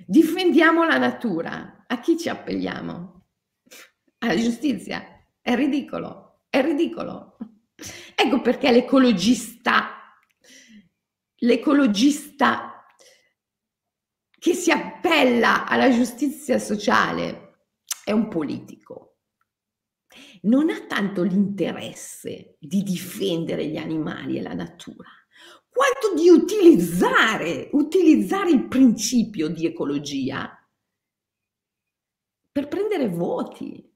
difendiamo 0.07 0.87
la 0.87 0.97
natura. 0.97 1.85
A 1.87 2.01
chi 2.01 2.17
ci 2.17 2.31
appelliamo? 2.31 3.27
Alla 4.21 4.37
giustizia. 4.37 5.23
È 5.39 5.55
ridicolo, 5.55 6.45
è 6.49 6.63
ridicolo. 6.63 7.37
Ecco 8.15 8.41
perché 8.41 8.73
l'ecologista, 8.73 10.17
l'ecologista 11.41 12.87
che 14.39 14.55
si 14.55 14.71
appella 14.71 15.67
alla 15.67 15.91
giustizia 15.91 16.59
sociale 16.59 17.67
è 18.03 18.13
un 18.13 18.29
politico. 18.29 19.19
Non 20.45 20.71
ha 20.71 20.87
tanto 20.87 21.23
l'interesse 21.23 22.57
di 22.59 22.83
difendere 22.83 23.67
gli 23.67 23.77
animali 23.77 24.39
e 24.39 24.41
la 24.41 24.55
natura 24.55 25.18
quanto 25.79 26.13
di 26.21 26.29
utilizzare, 26.29 27.71
utilizzare 27.71 28.51
il 28.51 28.67
principio 28.67 29.47
di 29.47 29.65
ecologia 29.65 30.61
per 32.51 32.67
prendere 32.67 33.09
voti, 33.09 33.89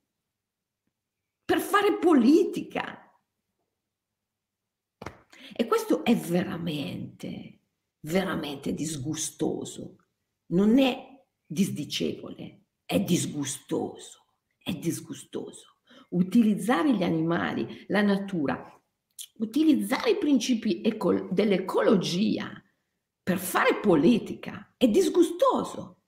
per 1.45 1.59
fare 1.59 1.99
politica. 1.99 3.12
E 5.53 5.66
questo 5.66 6.05
è 6.05 6.14
veramente, 6.14 7.62
veramente 8.03 8.73
disgustoso. 8.75 9.97
Non 10.53 10.79
è 10.79 11.21
disdicevole, 11.45 12.66
è 12.85 13.01
disgustoso, 13.01 14.35
è 14.62 14.73
disgustoso. 14.73 15.79
Utilizzare 16.11 16.95
gli 16.95 17.03
animali, 17.03 17.87
la 17.88 18.03
natura 18.03 18.73
utilizzare 19.39 20.11
i 20.11 20.19
principi 20.19 20.81
eco- 20.83 21.29
dell'ecologia 21.31 22.51
per 23.23 23.39
fare 23.39 23.79
politica 23.81 24.75
è 24.77 24.89
disgustoso. 24.89 26.01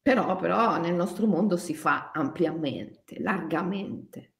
Però, 0.00 0.36
però 0.36 0.78
nel 0.78 0.94
nostro 0.94 1.26
mondo 1.26 1.56
si 1.56 1.74
fa 1.74 2.12
ampiamente, 2.12 3.20
largamente. 3.20 4.34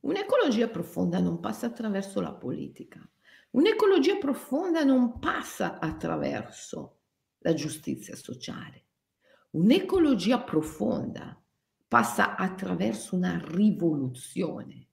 Un'ecologia 0.00 0.68
profonda 0.68 1.20
non 1.20 1.38
passa 1.38 1.66
attraverso 1.66 2.20
la 2.20 2.32
politica. 2.34 3.00
Un'ecologia 3.50 4.16
profonda 4.16 4.82
non 4.82 5.18
passa 5.18 5.78
attraverso 5.78 6.97
la 7.38 7.54
giustizia 7.54 8.16
sociale. 8.16 8.86
Un'ecologia 9.50 10.42
profonda 10.42 11.42
passa 11.86 12.36
attraverso 12.36 13.16
una 13.16 13.40
rivoluzione, 13.42 14.88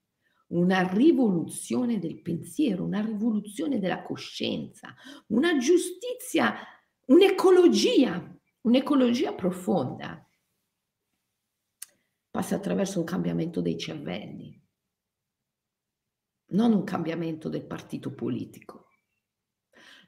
una 0.47 0.88
rivoluzione 0.88 2.00
del 2.00 2.21
pensiero, 2.21 2.85
una 2.85 3.02
rivoluzione 3.02 3.79
della 3.79 4.02
coscienza, 4.02 4.96
una 5.27 5.58
giustizia, 5.58 6.56
un'ecologia, 7.08 8.39
un'ecologia 8.62 9.33
profonda. 9.33 10.21
Passa 12.29 12.56
attraverso 12.56 13.00
un 13.00 13.06
cambiamento 13.06 13.62
dei 13.62 13.77
cervelli, 13.77 14.62
non 16.48 16.73
un 16.73 16.83
cambiamento 16.83 17.50
del 17.50 17.65
partito 17.65 18.13
politico, 18.13 18.87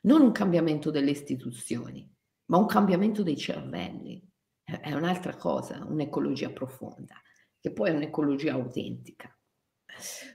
non 0.02 0.22
un 0.22 0.32
cambiamento 0.32 0.92
delle 0.92 1.12
istituzioni, 1.12 2.17
ma 2.48 2.58
un 2.58 2.66
cambiamento 2.66 3.24
dei 3.24 3.38
cervelli 3.38 4.22
è 4.64 4.92
un'altra 4.94 5.36
cosa, 5.36 5.84
un'ecologia 5.86 6.50
profonda, 6.52 7.22
che 7.60 7.72
poi 7.72 7.90
è 7.90 7.94
un'ecologia 7.94 8.54
autentica. 8.54 9.34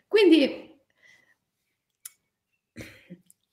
Quindi, 0.07 0.81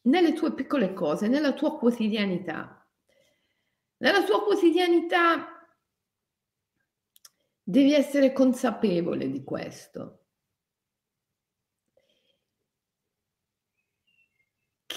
nelle 0.04 0.34
tue 0.34 0.54
piccole 0.54 0.94
cose, 0.94 1.28
nella 1.28 1.54
tua 1.54 1.78
quotidianità, 1.78 2.88
nella 3.98 4.24
tua 4.24 4.44
quotidianità 4.44 5.68
devi 7.62 7.94
essere 7.94 8.32
consapevole 8.32 9.30
di 9.30 9.44
questo. 9.44 10.20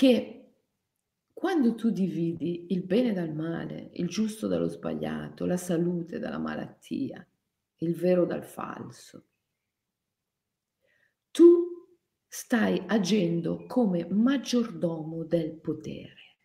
che 0.02 0.41
quando 1.43 1.74
tu 1.74 1.90
dividi 1.90 2.66
il 2.68 2.84
bene 2.84 3.12
dal 3.12 3.34
male, 3.34 3.90
il 3.95 4.07
giusto 4.07 4.47
dallo 4.47 4.68
sbagliato, 4.68 5.45
la 5.45 5.57
salute 5.57 6.20
dalla 6.20 6.38
malattia, 6.38 7.28
il 7.78 7.97
vero 7.97 8.24
dal 8.24 8.45
falso, 8.45 9.26
tu 11.32 11.88
stai 12.28 12.80
agendo 12.86 13.66
come 13.66 14.07
maggiordomo 14.09 15.24
del 15.24 15.59
potere. 15.59 16.36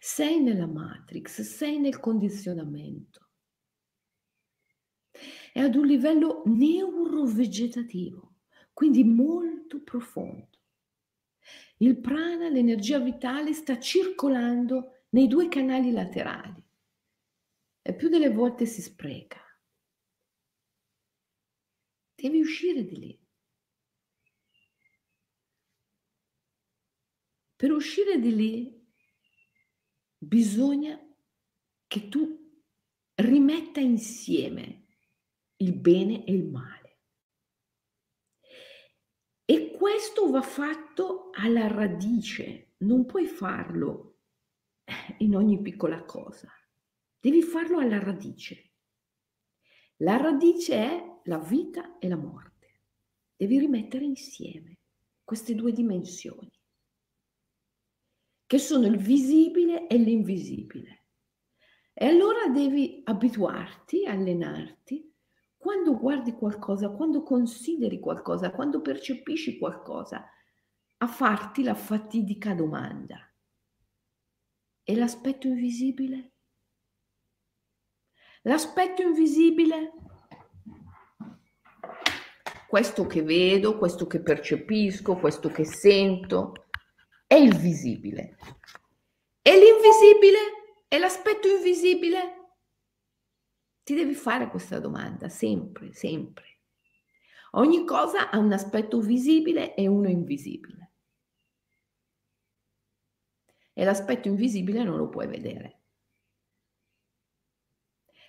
Sei 0.00 0.38
nella 0.42 0.66
matrix, 0.66 1.40
sei 1.40 1.78
nel 1.78 1.98
condizionamento. 1.98 3.30
È 5.54 5.60
ad 5.60 5.74
un 5.76 5.86
livello 5.86 6.42
neurovegetativo, 6.44 8.34
quindi 8.74 9.02
molto 9.02 9.80
profondo. 9.80 10.55
Il 11.78 11.98
prana, 11.98 12.48
l'energia 12.48 12.98
vitale, 12.98 13.52
sta 13.52 13.78
circolando 13.78 15.04
nei 15.10 15.26
due 15.26 15.48
canali 15.48 15.90
laterali 15.90 16.62
e 17.82 17.94
più 17.94 18.08
delle 18.08 18.30
volte 18.30 18.66
si 18.66 18.80
spreca. 18.80 19.40
Devi 22.14 22.40
uscire 22.40 22.84
di 22.84 22.98
lì. 22.98 23.24
Per 27.56 27.70
uscire 27.70 28.18
di 28.18 28.34
lì 28.34 28.86
bisogna 30.18 30.98
che 31.86 32.08
tu 32.08 32.62
rimetta 33.14 33.80
insieme 33.80 34.86
il 35.56 35.72
bene 35.74 36.24
e 36.24 36.32
il 36.32 36.44
male. 36.44 36.85
E 39.48 39.70
questo 39.70 40.28
va 40.28 40.42
fatto 40.42 41.30
alla 41.32 41.68
radice, 41.68 42.72
non 42.78 43.06
puoi 43.06 43.26
farlo 43.26 44.16
eh, 44.82 45.14
in 45.18 45.36
ogni 45.36 45.62
piccola 45.62 46.04
cosa, 46.04 46.50
devi 47.20 47.42
farlo 47.42 47.78
alla 47.78 48.00
radice. 48.00 48.72
La 49.98 50.16
radice 50.16 50.74
è 50.74 51.20
la 51.26 51.38
vita 51.38 51.96
e 52.00 52.08
la 52.08 52.16
morte. 52.16 52.80
Devi 53.36 53.60
rimettere 53.60 54.04
insieme 54.04 54.80
queste 55.22 55.54
due 55.54 55.70
dimensioni, 55.70 56.50
che 58.46 58.58
sono 58.58 58.86
il 58.86 58.96
visibile 58.96 59.86
e 59.86 59.96
l'invisibile. 59.96 61.04
E 61.94 62.04
allora 62.04 62.48
devi 62.48 63.00
abituarti, 63.04 64.06
allenarti 64.06 65.05
quando 65.66 65.98
guardi 65.98 66.32
qualcosa, 66.32 66.90
quando 66.90 67.24
consideri 67.24 67.98
qualcosa, 67.98 68.52
quando 68.52 68.80
percepisci 68.80 69.58
qualcosa, 69.58 70.24
a 70.98 71.06
farti 71.08 71.64
la 71.64 71.74
fatidica 71.74 72.54
domanda. 72.54 73.18
E 74.84 74.94
l'aspetto 74.94 75.48
invisibile? 75.48 76.34
L'aspetto 78.42 79.02
invisibile? 79.02 79.92
Questo 82.68 83.08
che 83.08 83.22
vedo, 83.24 83.76
questo 83.76 84.06
che 84.06 84.20
percepisco, 84.20 85.16
questo 85.16 85.48
che 85.48 85.64
sento, 85.64 86.68
è 87.26 87.34
il 87.34 87.56
visibile. 87.56 88.36
E 89.42 89.50
l'invisibile? 89.50 90.38
E 90.86 90.98
l'aspetto 90.98 91.48
invisibile? 91.48 92.35
Ti 93.86 93.94
devi 93.94 94.14
fare 94.14 94.48
questa 94.48 94.80
domanda 94.80 95.28
sempre, 95.28 95.92
sempre. 95.92 96.58
Ogni 97.52 97.84
cosa 97.84 98.30
ha 98.30 98.38
un 98.38 98.52
aspetto 98.52 99.00
visibile 99.00 99.76
e 99.76 99.86
uno 99.86 100.08
invisibile. 100.08 100.90
E 103.72 103.84
l'aspetto 103.84 104.26
invisibile 104.26 104.82
non 104.82 104.96
lo 104.96 105.08
puoi 105.08 105.28
vedere. 105.28 105.82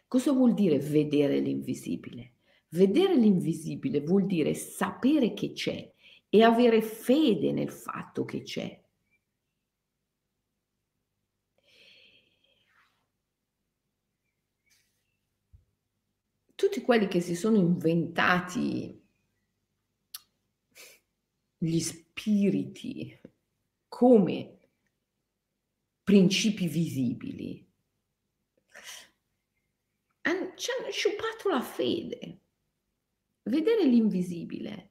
Cosa 0.08 0.32
vuol 0.32 0.53
dire 0.53 0.78
vedere 0.78 1.39
l'invisibile? 1.39 2.34
Vedere 2.68 3.16
l'invisibile 3.16 4.01
vuol 4.01 4.28
dire 4.28 4.53
sapere 4.53 5.34
che 5.34 5.53
c'è 5.53 5.91
e 6.30 6.43
avere 6.43 6.84
fede 6.84 7.51
nel 7.51 7.72
fatto 7.72 8.26
che 8.26 8.43
c'è. 8.43 8.80
Tutti 16.68 16.82
quelli 16.82 17.07
che 17.07 17.22
si 17.22 17.36
sono 17.36 17.55
inventati 17.57 19.01
gli 21.57 21.80
spiriti 21.80 23.20
come 23.88 24.57
principi 26.03 26.68
visibili 26.68 27.65
ci 30.57 30.72
hanno 30.72 30.91
sciupato 30.91 31.49
la 31.49 31.61
fede. 31.61 32.39
Vedere 33.43 33.86
l'invisibile 33.86 34.89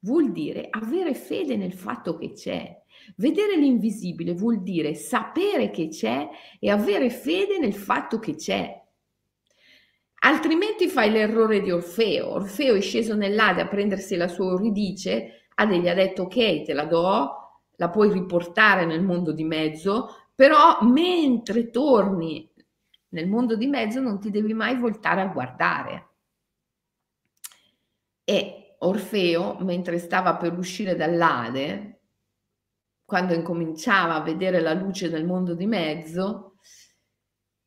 vuol 0.00 0.30
dire 0.30 0.68
avere 0.70 1.14
fede 1.14 1.56
nel 1.56 1.72
fatto 1.72 2.16
che 2.16 2.32
c'è. 2.32 2.82
Vedere 3.16 3.56
l'invisibile 3.56 4.34
vuol 4.34 4.62
dire 4.62 4.94
sapere 4.94 5.70
che 5.70 5.88
c'è 5.88 6.28
e 6.60 6.70
avere 6.70 7.10
fede 7.10 7.58
nel 7.58 7.74
fatto 7.74 8.18
che 8.18 8.36
c'è. 8.36 8.85
Altrimenti 10.18 10.88
fai 10.88 11.10
l'errore 11.10 11.60
di 11.60 11.70
Orfeo. 11.70 12.32
Orfeo 12.32 12.74
è 12.74 12.80
sceso 12.80 13.14
nell'Ade 13.14 13.60
a 13.60 13.68
prendersi 13.68 14.16
la 14.16 14.28
sua 14.28 14.50
Euridice, 14.50 15.48
Ade 15.54 15.78
gli 15.78 15.88
ha 15.88 15.94
detto 15.94 16.22
ok, 16.22 16.62
te 16.62 16.72
la 16.72 16.84
do, 16.84 17.60
la 17.76 17.90
puoi 17.90 18.10
riportare 18.10 18.84
nel 18.84 19.02
mondo 19.02 19.32
di 19.32 19.44
mezzo, 19.44 20.28
però 20.34 20.78
mentre 20.82 21.70
torni 21.70 22.50
nel 23.10 23.28
mondo 23.28 23.56
di 23.56 23.66
mezzo 23.66 24.00
non 24.00 24.20
ti 24.20 24.30
devi 24.30 24.52
mai 24.52 24.76
voltare 24.76 25.20
a 25.22 25.28
guardare. 25.28 26.08
E 28.24 28.76
Orfeo, 28.80 29.56
mentre 29.60 29.98
stava 29.98 30.36
per 30.36 30.56
uscire 30.58 30.96
dall'Ade, 30.96 32.00
quando 33.04 33.32
incominciava 33.32 34.16
a 34.16 34.22
vedere 34.22 34.60
la 34.60 34.74
luce 34.74 35.08
del 35.08 35.24
mondo 35.24 35.54
di 35.54 35.66
mezzo, 35.66 36.58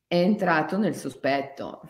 è 0.06 0.16
entrato 0.16 0.76
nel 0.76 0.94
sospetto 0.94 1.80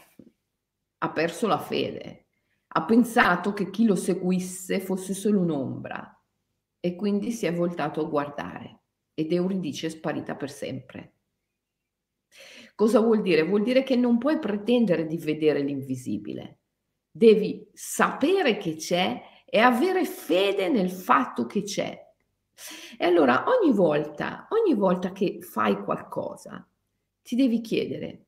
ha 1.03 1.11
perso 1.11 1.46
la 1.46 1.59
fede, 1.59 2.26
ha 2.68 2.84
pensato 2.84 3.53
che 3.53 3.70
chi 3.70 3.84
lo 3.84 3.94
seguisse 3.94 4.80
fosse 4.80 5.14
solo 5.14 5.40
un'ombra 5.40 6.14
e 6.78 6.94
quindi 6.94 7.32
si 7.32 7.46
è 7.46 7.53
voltato 7.53 8.01
a 8.01 8.09
guardare 8.09 8.82
ed 9.14 9.32
Euridice 9.32 9.86
è 9.86 9.90
sparita 9.90 10.36
per 10.36 10.51
sempre. 10.51 11.14
Cosa 12.74 13.01
vuol 13.01 13.22
dire? 13.22 13.42
Vuol 13.42 13.62
dire 13.62 13.82
che 13.82 13.96
non 13.96 14.18
puoi 14.18 14.38
pretendere 14.38 15.07
di 15.07 15.18
vedere 15.18 15.61
l'invisibile, 15.61 16.61
devi 17.11 17.68
sapere 17.72 18.57
che 18.57 18.76
c'è 18.76 19.20
e 19.44 19.59
avere 19.59 20.05
fede 20.05 20.68
nel 20.68 20.90
fatto 20.90 21.46
che 21.46 21.62
c'è. 21.62 21.98
E 22.98 23.05
allora 23.05 23.44
ogni 23.48 23.72
volta, 23.74 24.46
ogni 24.51 24.74
volta 24.74 25.12
che 25.12 25.40
fai 25.40 25.82
qualcosa, 25.82 26.66
ti 27.22 27.34
devi 27.34 27.61
chiedere, 27.61 28.26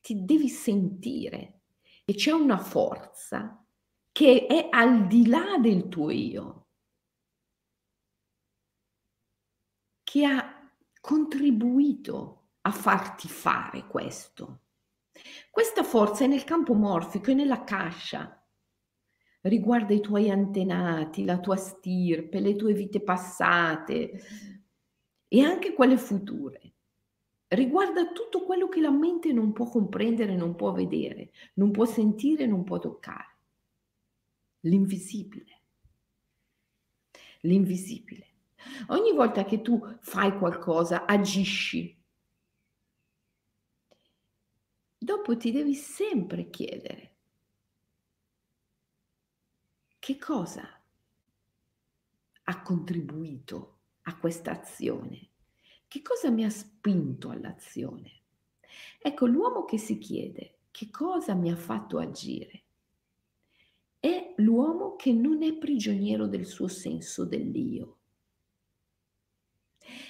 ti 0.00 0.24
devi 0.24 0.48
sentire 0.48 1.62
e 2.04 2.14
c'è 2.14 2.32
una 2.32 2.58
forza 2.58 3.64
che 4.12 4.46
è 4.46 4.68
al 4.70 5.06
di 5.06 5.26
là 5.26 5.58
del 5.58 5.88
tuo 5.88 6.10
io, 6.10 6.66
che 10.02 10.24
ha 10.24 10.72
contribuito 11.00 12.48
a 12.62 12.70
farti 12.70 13.28
fare 13.28 13.86
questo. 13.86 14.62
Questa 15.50 15.82
forza 15.82 16.24
è 16.24 16.26
nel 16.26 16.44
campo 16.44 16.74
morfico, 16.74 17.30
è 17.30 17.34
nella 17.34 17.64
cascia, 17.64 18.42
riguarda 19.42 19.94
i 19.94 20.00
tuoi 20.00 20.30
antenati, 20.30 21.24
la 21.24 21.38
tua 21.38 21.56
stirpe, 21.56 22.40
le 22.40 22.56
tue 22.56 22.72
vite 22.72 23.02
passate 23.02 24.20
e 25.28 25.42
anche 25.42 25.74
quelle 25.74 25.96
future 25.96 26.67
riguarda 27.48 28.12
tutto 28.12 28.44
quello 28.44 28.68
che 28.68 28.80
la 28.80 28.90
mente 28.90 29.32
non 29.32 29.52
può 29.52 29.68
comprendere, 29.68 30.36
non 30.36 30.54
può 30.54 30.72
vedere, 30.72 31.32
non 31.54 31.70
può 31.70 31.84
sentire, 31.84 32.46
non 32.46 32.64
può 32.64 32.78
toccare. 32.78 33.36
L'invisibile. 34.60 35.62
L'invisibile. 37.40 38.26
Ogni 38.88 39.12
volta 39.12 39.44
che 39.44 39.62
tu 39.62 39.80
fai 40.00 40.36
qualcosa, 40.36 41.06
agisci, 41.06 41.96
dopo 44.98 45.36
ti 45.36 45.52
devi 45.52 45.74
sempre 45.74 46.50
chiedere 46.50 47.16
che 49.98 50.18
cosa 50.18 50.82
ha 52.44 52.62
contribuito 52.62 53.78
a 54.02 54.18
questa 54.18 54.52
azione 54.52 55.28
che 55.88 56.02
cosa 56.02 56.30
mi 56.30 56.44
ha 56.44 56.50
spinto 56.50 57.30
all'azione? 57.30 58.20
Ecco, 59.00 59.26
l'uomo 59.26 59.64
che 59.64 59.78
si 59.78 59.96
chiede 59.96 60.58
che 60.70 60.90
cosa 60.90 61.34
mi 61.34 61.50
ha 61.50 61.56
fatto 61.56 61.98
agire 61.98 62.62
è 63.98 64.34
l'uomo 64.36 64.94
che 64.96 65.12
non 65.12 65.42
è 65.42 65.54
prigioniero 65.54 66.26
del 66.26 66.46
suo 66.46 66.68
senso 66.68 67.24
dell'io. 67.24 67.96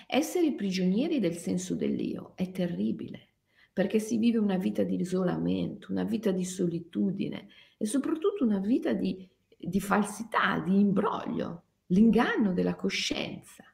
Essere 0.07 0.53
prigionieri 0.53 1.20
del 1.20 1.37
senso 1.37 1.74
dell'io 1.74 2.33
è 2.35 2.51
terribile, 2.51 3.29
perché 3.72 3.99
si 4.01 4.18
vive 4.18 4.39
una 4.39 4.57
vita 4.57 4.83
di 4.83 5.01
isolamento, 5.01 5.93
una 5.93 6.05
vita 6.05 6.33
di 6.33 6.45
solitudine 6.45 7.49
e 7.79 7.87
soprattutto 7.87 8.45
una 8.45 8.59
vita 8.59 8.93
di, 8.93 9.26
di 9.57 9.81
falsità, 9.81 10.59
di 10.59 10.81
imbroglio, 10.81 11.62
l'inganno 11.87 12.53
della 12.53 12.74
coscienza. 12.74 13.64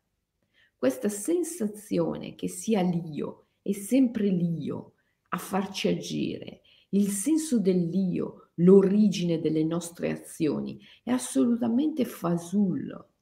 Questa 0.85 1.09
sensazione 1.09 2.35
che 2.35 2.47
sia 2.47 2.83
l'io 2.83 3.53
e 3.63 3.73
sempre 3.73 4.29
l'io 4.29 4.97
a 5.31 5.39
farci 5.39 5.89
agire, 5.89 6.61
il 6.91 7.09
senso 7.09 7.59
dell'io, 7.59 8.51
l'origine 8.57 9.41
delle 9.41 9.65
nostre 9.65 10.11
azioni, 10.11 10.79
è 11.03 11.11
assolutamente 11.11 12.05
fasullo 12.05 13.15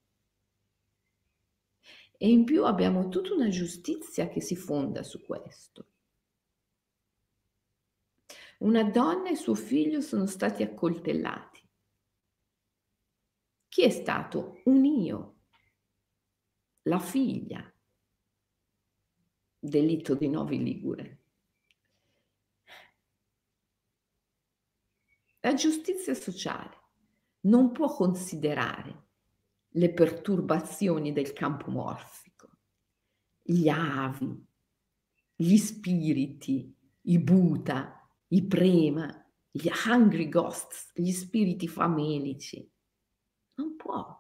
e 2.19 2.29
in 2.29 2.43
più 2.43 2.65
abbiamo 2.65 3.09
tutta 3.09 3.33
una 3.33 3.49
giustizia 3.49 4.27
che 4.27 4.41
si 4.41 4.57
fonda 4.57 5.05
su 5.05 5.25
questo. 5.25 5.87
Una 8.59 8.83
donna 8.83 9.31
e 9.31 9.37
suo 9.37 9.55
figlio 9.55 10.01
sono 10.01 10.27
stati 10.27 10.65
accoltellati. 10.65 11.61
Chi 13.69 13.85
è 13.85 13.91
stato? 13.91 14.63
Un 14.65 14.85
io, 14.85 15.32
la 16.83 16.99
figlia, 16.99 17.73
delitto 19.59 20.15
di 20.15 20.29
Novi 20.29 20.63
Ligure. 20.63 21.21
La 25.41 25.55
giustizia 25.55 26.15
sociale 26.15 26.81
non 27.43 27.73
può 27.73 27.93
considerare 27.95 29.11
le 29.71 29.93
perturbazioni 29.93 31.13
del 31.13 31.33
campo 31.33 31.71
morfico, 31.71 32.59
gli 33.41 33.69
avi, 33.69 34.47
gli 35.35 35.57
spiriti, 35.57 36.77
i 37.03 37.19
Buddha, 37.19 38.09
i 38.29 38.47
prema, 38.47 39.25
gli 39.51 39.69
hungry 39.87 40.29
ghosts, 40.29 40.93
gli 40.95 41.11
spiriti 41.11 41.67
famelici. 41.69 42.69
Non 43.55 43.77
può, 43.77 44.17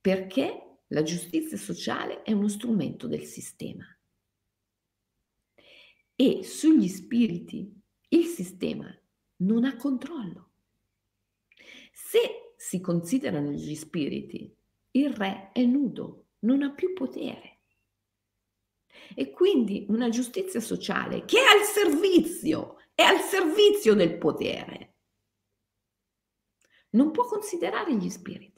perché 0.00 0.71
la 0.92 1.02
giustizia 1.02 1.56
sociale 1.56 2.22
è 2.22 2.32
uno 2.32 2.48
strumento 2.48 3.06
del 3.06 3.24
sistema. 3.24 3.84
E 6.14 6.44
sugli 6.44 6.86
spiriti 6.86 7.72
il 8.08 8.26
sistema 8.26 8.94
non 9.36 9.64
ha 9.64 9.74
controllo. 9.76 10.50
Se 11.92 12.54
si 12.56 12.80
considerano 12.80 13.50
gli 13.50 13.74
spiriti 13.74 14.54
il 14.92 15.14
re 15.14 15.50
è 15.52 15.64
nudo, 15.64 16.26
non 16.40 16.62
ha 16.62 16.72
più 16.72 16.92
potere. 16.92 17.60
E 19.14 19.30
quindi 19.30 19.86
una 19.88 20.10
giustizia 20.10 20.60
sociale 20.60 21.24
che 21.24 21.38
è 21.38 21.58
al 21.58 21.64
servizio, 21.64 22.76
è 22.94 23.02
al 23.02 23.20
servizio 23.20 23.94
del 23.94 24.18
potere, 24.18 24.96
non 26.90 27.10
può 27.10 27.24
considerare 27.24 27.96
gli 27.96 28.10
spiriti. 28.10 28.51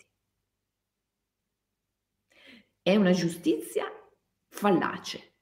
È 2.86 2.94
una 2.96 3.12
giustizia 3.12 3.86
fallace, 4.50 5.36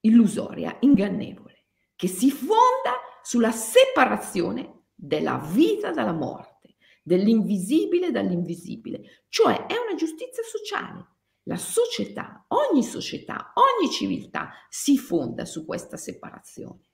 illusoria, 0.00 0.76
ingannevole, 0.80 1.68
che 1.96 2.06
si 2.06 2.30
fonda 2.30 3.00
sulla 3.22 3.50
separazione 3.50 4.88
della 4.92 5.38
vita 5.38 5.90
dalla 5.90 6.12
morte 6.12 6.76
dell'invisibile 7.02 8.10
dall'invisibile, 8.10 9.24
cioè 9.30 9.64
è 9.64 9.72
una 9.78 9.94
giustizia 9.96 10.42
sociale. 10.42 11.06
La 11.44 11.56
società, 11.56 12.44
ogni 12.48 12.82
società, 12.82 13.54
ogni 13.54 13.90
civiltà 13.90 14.50
si 14.68 14.98
fonda 14.98 15.46
su 15.46 15.64
questa 15.64 15.96
separazione. 15.96 16.90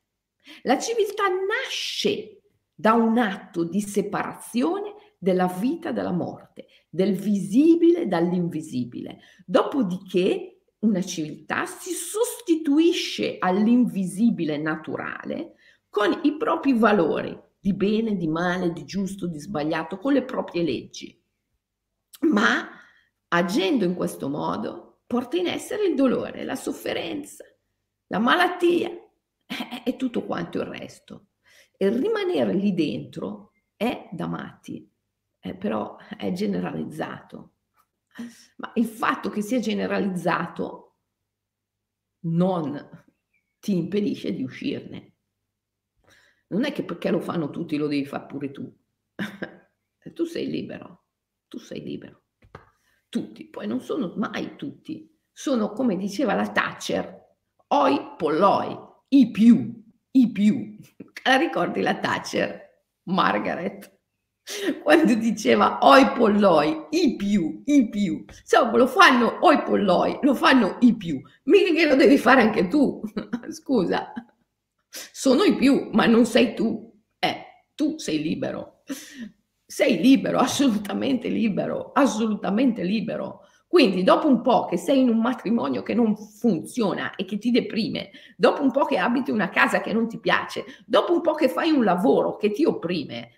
La 0.62 0.78
civiltà 0.78 1.24
nasce 1.26 2.42
da 2.72 2.92
un 2.92 3.18
atto 3.18 3.64
di 3.64 3.80
separazione 3.80 4.94
della 5.18 5.46
vita 5.46 5.90
dalla 5.90 6.12
morte, 6.12 6.66
del 6.88 7.16
visibile 7.16 8.06
dall'invisibile. 8.06 9.18
Dopodiché 9.44 10.60
una 10.80 11.02
civiltà 11.02 11.66
si 11.66 11.90
sostituisce 11.92 13.36
all'invisibile 13.38 14.56
naturale 14.58 15.54
con 15.88 16.20
i 16.22 16.36
propri 16.36 16.72
valori, 16.72 17.36
di 17.58 17.74
bene, 17.74 18.16
di 18.16 18.28
male, 18.28 18.72
di 18.72 18.84
giusto, 18.84 19.26
di 19.26 19.38
sbagliato, 19.38 19.98
con 19.98 20.12
le 20.12 20.22
proprie 20.22 20.62
leggi. 20.62 21.20
Ma 22.20 22.68
agendo 23.28 23.84
in 23.84 23.94
questo 23.94 24.28
modo 24.28 25.00
porta 25.06 25.36
in 25.36 25.48
essere 25.48 25.86
il 25.86 25.94
dolore, 25.94 26.44
la 26.44 26.54
sofferenza, 26.54 27.44
la 28.06 28.18
malattia 28.18 28.90
e 29.84 29.96
tutto 29.96 30.24
quanto 30.24 30.58
il 30.58 30.66
resto. 30.66 31.26
E 31.76 31.88
rimanere 31.88 32.54
lì 32.54 32.74
dentro 32.74 33.52
è 33.76 34.08
da 34.12 34.26
matti, 34.26 34.88
eh, 35.40 35.54
però 35.54 35.96
è 36.16 36.32
generalizzato. 36.32 37.54
Ma 38.56 38.72
il 38.74 38.86
fatto 38.86 39.30
che 39.30 39.42
sia 39.42 39.60
generalizzato 39.60 40.96
non 42.20 43.06
ti 43.60 43.76
impedisce 43.76 44.32
di 44.32 44.42
uscirne. 44.42 45.14
Non 46.48 46.64
è 46.64 46.72
che 46.72 46.84
perché 46.84 47.10
lo 47.10 47.20
fanno 47.20 47.50
tutti 47.50 47.76
lo 47.76 47.86
devi 47.86 48.06
fare 48.06 48.26
pure 48.26 48.50
tu. 48.50 48.76
tu 50.14 50.24
sei 50.24 50.48
libero, 50.48 51.04
tu 51.46 51.58
sei 51.58 51.82
libero. 51.82 52.22
Tutti, 53.08 53.48
poi 53.48 53.66
non 53.66 53.80
sono 53.80 54.14
mai 54.16 54.56
tutti. 54.56 55.14
Sono, 55.30 55.72
come 55.72 55.96
diceva 55.96 56.34
la 56.34 56.50
Thatcher, 56.50 57.36
oi 57.68 58.14
polloi, 58.16 58.76
i 59.08 59.30
più, 59.30 59.84
i 60.10 60.32
più. 60.32 60.76
La 61.22 61.36
ricordi 61.38 61.80
la 61.80 61.98
Thatcher, 61.98 62.86
Margaret? 63.04 63.97
Quando 64.82 65.14
diceva 65.14 65.78
oi 65.82 66.10
polloi, 66.12 66.86
i 66.90 67.16
più, 67.16 67.62
i 67.66 67.88
più. 67.88 68.24
Insomma, 68.26 68.76
lo 68.76 68.86
fanno 68.86 69.38
oi 69.40 69.62
polloi, 69.62 70.18
lo 70.22 70.34
fanno 70.34 70.76
i 70.80 70.96
più. 70.96 71.20
Mica 71.44 71.72
che 71.72 71.86
lo 71.86 71.94
devi 71.94 72.18
fare 72.18 72.42
anche 72.42 72.68
tu. 72.68 73.00
Scusa. 73.50 74.12
Sono 74.88 75.44
i 75.44 75.54
più, 75.56 75.90
ma 75.92 76.06
non 76.06 76.24
sei 76.24 76.54
tu. 76.54 76.90
Eh, 77.18 77.44
tu 77.74 77.98
sei 77.98 78.22
libero. 78.22 78.82
Sei 79.66 80.00
libero, 80.00 80.38
assolutamente 80.38 81.28
libero, 81.28 81.92
assolutamente 81.92 82.82
libero. 82.82 83.40
Quindi 83.66 84.02
dopo 84.02 84.26
un 84.26 84.40
po' 84.40 84.64
che 84.64 84.78
sei 84.78 85.02
in 85.02 85.10
un 85.10 85.18
matrimonio 85.18 85.82
che 85.82 85.92
non 85.92 86.16
funziona 86.16 87.14
e 87.16 87.26
che 87.26 87.36
ti 87.36 87.50
deprime, 87.50 88.10
dopo 88.34 88.62
un 88.62 88.70
po' 88.70 88.86
che 88.86 88.96
abiti 88.96 89.30
una 89.30 89.50
casa 89.50 89.82
che 89.82 89.92
non 89.92 90.08
ti 90.08 90.18
piace, 90.18 90.64
dopo 90.86 91.12
un 91.12 91.20
po' 91.20 91.34
che 91.34 91.50
fai 91.50 91.70
un 91.70 91.84
lavoro 91.84 92.36
che 92.36 92.50
ti 92.50 92.64
opprime, 92.64 93.28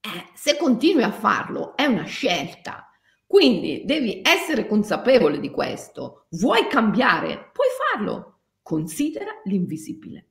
eh, 0.00 0.30
se 0.34 0.56
continui 0.56 1.02
a 1.02 1.12
farlo 1.12 1.76
è 1.76 1.84
una 1.84 2.04
scelta. 2.04 2.86
Quindi 3.26 3.84
devi 3.84 4.22
essere 4.24 4.66
consapevole 4.66 5.38
di 5.38 5.50
questo. 5.50 6.26
Vuoi 6.30 6.66
cambiare? 6.66 7.50
Puoi 7.52 7.68
farlo 7.92 8.30
considera 8.70 9.32
l'invisibile. 9.44 10.28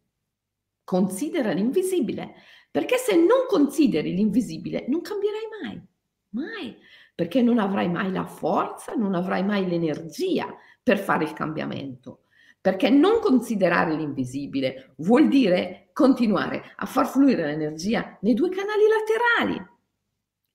Considera 0.85 1.51
l'invisibile, 1.51 2.35
perché 2.71 2.95
se 2.97 3.15
non 3.17 3.45
consideri 3.49 4.13
l'invisibile 4.13 4.85
non 4.87 5.01
cambierai 5.01 5.41
mai, 5.61 5.81
mai, 6.29 6.75
perché 7.13 7.41
non 7.41 7.59
avrai 7.59 7.89
mai 7.89 8.11
la 8.11 8.25
forza, 8.25 8.93
non 8.93 9.13
avrai 9.13 9.43
mai 9.43 9.67
l'energia 9.67 10.55
per 10.81 10.99
fare 10.99 11.25
il 11.25 11.33
cambiamento. 11.33 12.27
Perché 12.61 12.89
non 12.89 13.19
considerare 13.21 13.95
l'invisibile 13.95 14.93
vuol 14.97 15.27
dire 15.27 15.89
continuare 15.93 16.73
a 16.75 16.85
far 16.85 17.07
fluire 17.07 17.45
l'energia 17.45 18.17
nei 18.21 18.33
due 18.33 18.49
canali 18.49 18.83
laterali 18.87 19.67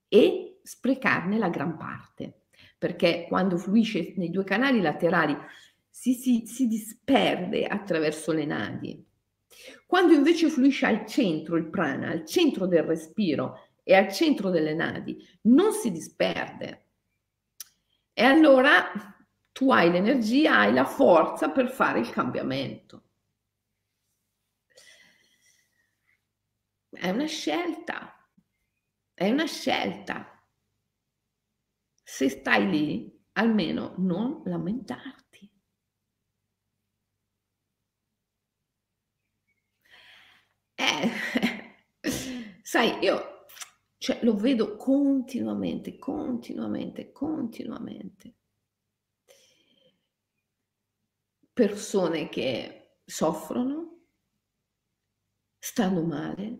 e 0.09 0.61
sprecarne 0.63 1.39
la 1.39 1.49
gran 1.49 1.77
parte. 1.77 2.47
Perché 2.79 3.27
quando 3.29 3.57
fluisce 3.57 4.13
nei 4.17 4.31
due 4.31 4.45
canali 4.45 4.81
laterali 4.81 5.37
si, 5.89 6.15
si, 6.15 6.47
si 6.47 6.67
disperde 6.67 7.67
attraverso 7.67 8.33
le 8.33 8.45
nadi. 8.45 9.07
Quando 9.87 10.13
invece 10.13 10.49
fluisce 10.49 10.87
al 10.87 11.07
centro 11.07 11.57
il 11.57 11.67
prana, 11.67 12.11
al 12.11 12.27
centro 12.27 12.67
del 12.67 12.83
respiro 12.83 13.69
e 13.83 13.95
al 13.95 14.13
centro 14.13 14.51
delle 14.51 14.75
nadi, 14.75 15.17
non 15.43 15.73
si 15.73 15.91
disperde. 15.91 16.87
E 18.13 18.23
allora 18.23 19.14
tu 19.55 19.71
hai 19.71 19.89
l'energia, 19.91 20.59
hai 20.59 20.73
la 20.75 20.85
forza 20.85 21.51
per 21.51 21.71
fare 21.71 22.01
il 22.01 22.11
cambiamento. 22.11 23.03
È 26.91 27.09
una 27.09 27.27
scelta, 27.27 28.29
è 29.15 29.31
una 29.31 29.47
scelta. 29.47 30.45
Se 32.03 32.29
stai 32.29 32.69
lì, 32.69 33.25
almeno 33.35 33.95
non 33.99 34.43
lamentarti. 34.45 35.49
Eh, 40.77 41.11
sai, 42.63 42.99
io 43.05 43.47
cioè, 43.99 44.19
lo 44.23 44.35
vedo 44.35 44.77
continuamente, 44.77 45.97
continuamente, 45.97 47.13
continuamente. 47.13 48.35
Persone 51.55 52.29
che 52.29 52.99
soffrono, 53.07 54.07
stanno 55.57 56.03
male, 56.03 56.59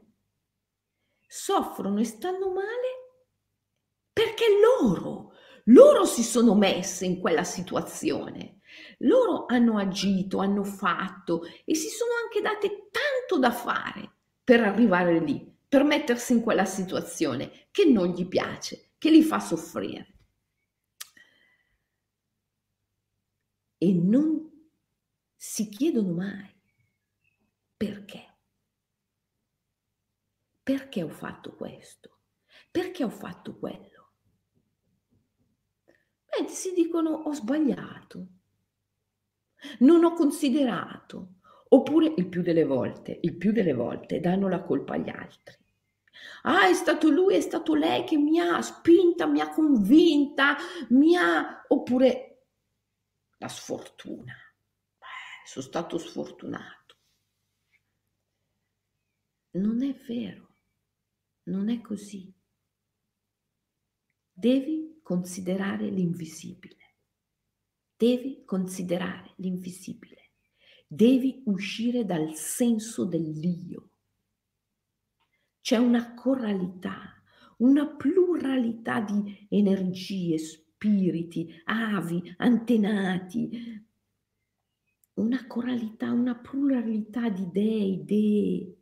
soffrono 1.27 1.99
e 1.99 2.05
stanno 2.05 2.53
male 2.53 2.95
perché 4.13 4.45
loro, 4.61 5.33
loro 5.65 6.05
si 6.05 6.23
sono 6.23 6.55
messe 6.55 7.05
in 7.05 7.19
quella 7.19 7.43
situazione. 7.43 8.61
Loro 8.99 9.47
hanno 9.47 9.79
agito, 9.79 10.39
hanno 10.39 10.63
fatto 10.63 11.43
e 11.65 11.75
si 11.75 11.89
sono 11.89 12.13
anche 12.23 12.41
date 12.41 12.89
tanto 12.91 13.39
da 13.41 13.51
fare 13.51 14.13
per 14.45 14.61
arrivare 14.63 15.19
lì, 15.19 15.53
per 15.69 15.83
mettersi 15.83 16.33
in 16.33 16.43
quella 16.43 16.65
situazione 16.65 17.67
che 17.73 17.85
non 17.85 18.07
gli 18.09 18.27
piace, 18.27 18.93
che 18.99 19.11
li 19.11 19.23
fa 19.23 19.41
soffrire. 19.41 20.13
E 23.79 23.93
non 23.93 24.54
si 25.47 25.69
chiedono 25.69 26.15
mai 26.15 26.51
perché. 27.77 28.39
Perché 30.63 31.03
ho 31.03 31.11
fatto 31.11 31.55
questo? 31.55 32.21
Perché 32.71 33.05
ho 33.05 33.11
fatto 33.11 33.59
quello? 33.59 34.13
Beh, 36.25 36.49
si 36.49 36.73
dicono 36.73 37.11
ho 37.11 37.33
sbagliato, 37.35 38.27
non 39.81 40.03
ho 40.05 40.15
considerato, 40.15 41.35
oppure 41.69 42.15
il 42.17 42.27
più 42.27 42.41
delle 42.41 42.65
volte, 42.65 43.19
il 43.21 43.37
più 43.37 43.53
delle 43.53 43.75
volte 43.75 44.21
danno 44.21 44.49
la 44.49 44.63
colpa 44.63 44.95
agli 44.95 45.11
altri. 45.11 45.59
Ah, 46.45 46.69
è 46.69 46.73
stato 46.73 47.11
lui, 47.11 47.35
è 47.35 47.41
stato 47.41 47.75
lei 47.75 48.05
che 48.05 48.17
mi 48.17 48.41
ha 48.41 48.63
spinta, 48.63 49.27
mi 49.27 49.41
ha 49.41 49.51
convinta, 49.51 50.57
mi 50.89 51.15
ha... 51.17 51.65
oppure 51.69 52.47
la 53.37 53.49
sfortuna. 53.49 54.44
Sono 55.45 55.65
stato 55.65 55.99
sfortunato. 55.99 56.97
Non 59.53 59.83
è 59.83 59.95
vero. 60.07 60.57
Non 61.45 61.69
è 61.69 61.81
così. 61.81 62.33
Devi 64.33 65.01
considerare 65.03 65.91
l'invisibile. 65.91 66.97
Devi 67.97 68.43
considerare 68.45 69.35
l'invisibile. 69.37 70.33
Devi 70.87 71.43
uscire 71.47 72.05
dal 72.05 72.35
senso 72.35 73.05
dell'io. 73.05 73.91
C'è 75.61 75.77
una 75.77 76.15
coralità, 76.15 77.23
una 77.59 77.87
pluralità 77.87 79.01
di 79.01 79.47
energie, 79.51 80.39
spiriti, 80.39 81.63
avi, 81.65 82.35
antenati, 82.39 83.87
una 85.15 85.47
coralità, 85.47 86.11
una 86.11 86.35
pluralità 86.35 87.29
di 87.29 87.49
dei, 87.51 87.93
idee 87.93 88.77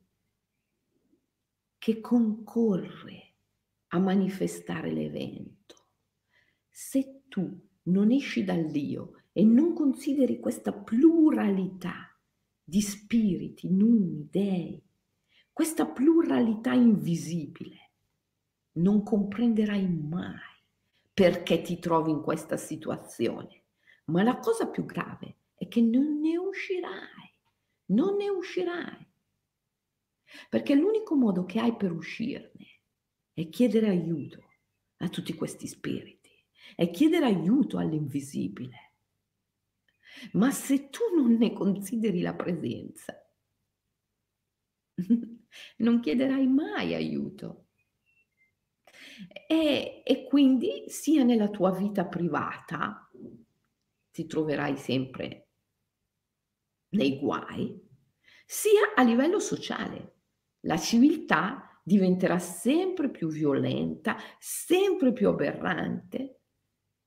che 1.78 2.00
concorre 2.00 3.34
a 3.88 3.98
manifestare 3.98 4.90
l'evento. 4.92 5.86
Se 6.70 7.22
tu 7.28 7.60
non 7.84 8.10
esci 8.10 8.44
dall'io 8.44 9.24
e 9.32 9.44
non 9.44 9.74
consideri 9.74 10.38
questa 10.38 10.72
pluralità 10.72 12.16
di 12.62 12.80
spiriti, 12.80 13.68
numi, 13.70 14.28
dei, 14.30 14.82
questa 15.52 15.86
pluralità 15.86 16.72
invisibile, 16.72 17.90
non 18.74 19.02
comprenderai 19.02 19.86
mai 19.86 20.38
perché 21.12 21.60
ti 21.60 21.78
trovi 21.78 22.10
in 22.10 22.22
questa 22.22 22.56
situazione. 22.56 23.60
Ma 24.06 24.22
la 24.22 24.38
cosa 24.38 24.68
più 24.68 24.86
grave 24.86 25.26
è 25.26 25.34
che 25.72 25.80
non 25.80 26.20
ne 26.20 26.36
uscirai, 26.36 27.34
non 27.86 28.16
ne 28.16 28.28
uscirai. 28.28 29.10
Perché 30.50 30.74
l'unico 30.74 31.14
modo 31.14 31.46
che 31.46 31.60
hai 31.60 31.74
per 31.74 31.92
uscirne 31.92 32.82
è 33.32 33.48
chiedere 33.48 33.88
aiuto 33.88 34.50
a 34.98 35.08
tutti 35.08 35.32
questi 35.32 35.66
spiriti, 35.66 36.30
è 36.76 36.90
chiedere 36.90 37.24
aiuto 37.24 37.78
all'invisibile. 37.78 38.96
Ma 40.32 40.50
se 40.50 40.90
tu 40.90 41.00
non 41.16 41.36
ne 41.36 41.54
consideri 41.54 42.20
la 42.20 42.34
presenza, 42.34 43.18
non 45.78 46.00
chiederai 46.00 46.46
mai 46.48 46.92
aiuto. 46.92 47.68
E, 49.46 50.02
e, 50.04 50.24
quindi 50.24 50.84
sia 50.88 51.24
nella 51.24 51.48
tua 51.48 51.70
vita 51.72 52.04
privata 52.04 53.10
ti 54.10 54.26
troverai 54.26 54.76
sempre 54.76 55.41
nei 56.92 57.18
guai, 57.18 57.80
sia 58.46 58.92
a 58.94 59.02
livello 59.02 59.38
sociale 59.38 60.12
la 60.64 60.78
civiltà 60.78 61.80
diventerà 61.82 62.38
sempre 62.38 63.10
più 63.10 63.28
violenta, 63.28 64.16
sempre 64.38 65.12
più 65.12 65.28
aberrante 65.28 66.40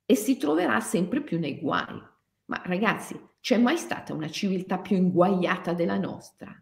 e 0.05 0.15
si 0.15 0.37
troverà 0.37 0.79
sempre 0.81 1.21
più 1.21 1.39
nei 1.39 1.59
guai. 1.59 2.01
Ma 2.47 2.61
ragazzi, 2.65 3.17
c'è 3.39 3.57
mai 3.57 3.77
stata 3.77 4.13
una 4.13 4.29
civiltà 4.29 4.79
più 4.79 4.97
inguaiata 4.97 5.73
della 5.73 5.97
nostra? 5.97 6.53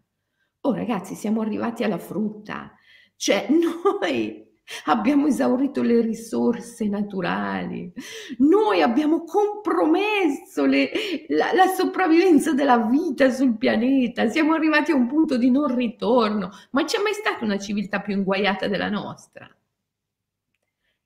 Oh 0.60 0.72
ragazzi, 0.72 1.14
siamo 1.14 1.40
arrivati 1.40 1.82
alla 1.82 1.98
frutta. 1.98 2.72
Cioè, 3.16 3.48
noi 4.00 4.43
abbiamo 4.86 5.26
esaurito 5.26 5.82
le 5.82 6.00
risorse 6.00 6.88
naturali, 6.88 7.92
noi 8.38 8.82
abbiamo 8.82 9.24
compromesso 9.24 10.64
le, 10.64 10.90
la, 11.28 11.52
la, 11.52 11.66
sopravvivenza 11.66 12.52
della 12.52 12.78
vita 12.78 13.30
sul 13.30 13.56
pianeta, 13.56 14.28
siamo 14.28 14.54
arrivati 14.54 14.92
a 14.92 14.96
un 14.96 15.06
punto 15.06 15.36
di 15.36 15.50
non 15.50 15.74
ritorno, 15.74 16.50
ma 16.70 16.84
c'è 16.84 17.00
mai 17.02 17.12
stata 17.14 17.44
una 17.44 17.58
civiltà 17.58 18.00
più 18.00 18.14
inguaiata 18.14 18.68
della 18.68 18.88
nostra? 18.88 19.48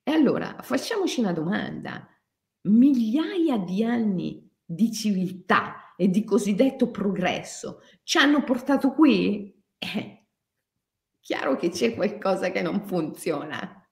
E 0.03 0.11
allora 0.11 0.57
facciamoci 0.61 1.19
una 1.19 1.33
domanda, 1.33 2.07
migliaia 2.61 3.57
di 3.57 3.83
anni 3.83 4.49
di 4.65 4.91
civiltà 4.91 5.93
e 5.95 6.09
di 6.09 6.23
cosiddetto 6.23 6.89
progresso 6.89 7.81
ci 8.03 8.17
hanno 8.17 8.43
portato 8.43 8.93
qui? 8.93 9.53
Eh, 9.77 10.18
chiaro 11.21 11.55
che 11.55 11.69
c'è 11.69 11.93
qualcosa 11.95 12.51
che 12.51 12.61
non 12.61 12.85
funziona, 12.85 13.87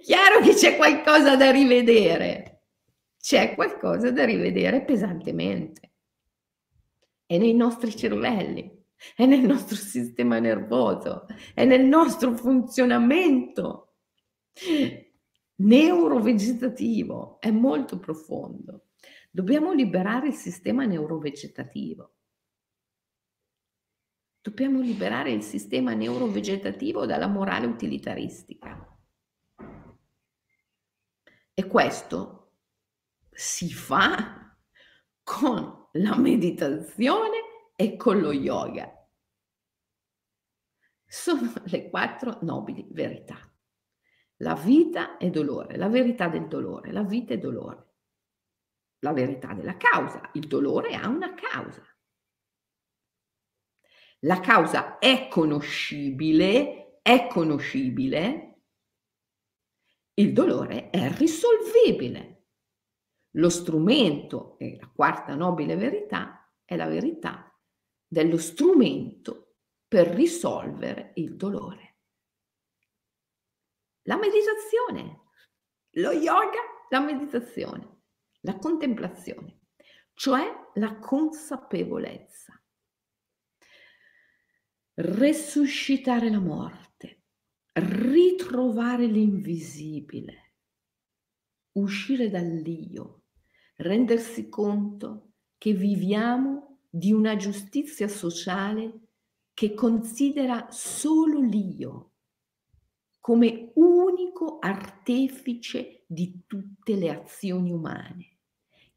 chiaro 0.00 0.40
che 0.40 0.54
c'è 0.54 0.76
qualcosa 0.76 1.36
da 1.36 1.50
rivedere, 1.50 2.62
c'è 3.18 3.54
qualcosa 3.54 4.10
da 4.10 4.24
rivedere 4.24 4.84
pesantemente. 4.84 5.92
È 7.26 7.38
nei 7.38 7.54
nostri 7.54 7.96
cervelli, 7.96 8.70
è 9.16 9.26
nel 9.26 9.40
nostro 9.40 9.76
sistema 9.76 10.38
nervoso, 10.38 11.26
è 11.54 11.64
nel 11.64 11.84
nostro 11.84 12.36
funzionamento 12.36 13.94
neurovegetativo, 15.56 17.40
è 17.40 17.50
molto 17.50 17.98
profondo. 17.98 18.86
Dobbiamo 19.30 19.72
liberare 19.72 20.28
il 20.28 20.34
sistema 20.34 20.84
neurovegetativo. 20.84 22.13
Dobbiamo 24.44 24.82
liberare 24.82 25.30
il 25.32 25.40
sistema 25.42 25.94
neurovegetativo 25.94 27.06
dalla 27.06 27.28
morale 27.28 27.64
utilitaristica. 27.64 28.94
E 31.54 31.66
questo 31.66 32.58
si 33.30 33.72
fa 33.72 34.54
con 35.22 35.88
la 35.92 36.18
meditazione 36.18 37.72
e 37.74 37.96
con 37.96 38.20
lo 38.20 38.32
yoga. 38.32 38.92
Sono 41.06 41.50
le 41.64 41.88
quattro 41.88 42.40
nobili 42.42 42.86
verità. 42.90 43.50
La 44.42 44.54
vita 44.56 45.16
è 45.16 45.30
dolore, 45.30 45.78
la 45.78 45.88
verità 45.88 46.28
del 46.28 46.48
dolore, 46.48 46.92
la 46.92 47.02
vita 47.02 47.32
è 47.32 47.38
dolore. 47.38 47.94
La 48.98 49.14
verità 49.14 49.54
della 49.54 49.78
causa, 49.78 50.28
il 50.34 50.46
dolore 50.46 50.96
ha 50.96 51.08
una 51.08 51.32
causa. 51.32 51.82
La 54.24 54.40
causa 54.40 54.96
è 54.98 55.28
conoscibile, 55.28 57.00
è 57.02 57.26
conoscibile, 57.26 58.62
il 60.14 60.32
dolore 60.32 60.88
è 60.88 61.10
risolvibile. 61.12 62.46
Lo 63.32 63.50
strumento, 63.50 64.56
e 64.58 64.78
la 64.80 64.88
quarta 64.88 65.34
nobile 65.34 65.76
verità, 65.76 66.50
è 66.64 66.74
la 66.74 66.86
verità 66.86 67.54
dello 68.06 68.38
strumento 68.38 69.56
per 69.86 70.06
risolvere 70.06 71.12
il 71.16 71.36
dolore. 71.36 71.98
La 74.04 74.16
meditazione, 74.16 75.24
lo 75.96 76.12
yoga, 76.12 76.60
la 76.88 77.00
meditazione, 77.00 78.04
la 78.40 78.56
contemplazione, 78.56 79.66
cioè 80.14 80.70
la 80.74 80.98
consapevolezza 80.98 82.58
resuscitare 84.96 86.30
la 86.30 86.38
morte, 86.38 87.22
ritrovare 87.72 89.06
l'invisibile, 89.06 90.54
uscire 91.72 92.30
dall'io, 92.30 93.24
rendersi 93.76 94.48
conto 94.48 95.32
che 95.58 95.72
viviamo 95.72 96.78
di 96.88 97.12
una 97.12 97.34
giustizia 97.36 98.06
sociale 98.06 99.00
che 99.52 99.74
considera 99.74 100.68
solo 100.70 101.40
l'io 101.40 102.12
come 103.18 103.72
unico 103.74 104.58
artefice 104.58 106.04
di 106.06 106.44
tutte 106.46 106.94
le 106.94 107.10
azioni 107.10 107.72
umane 107.72 108.38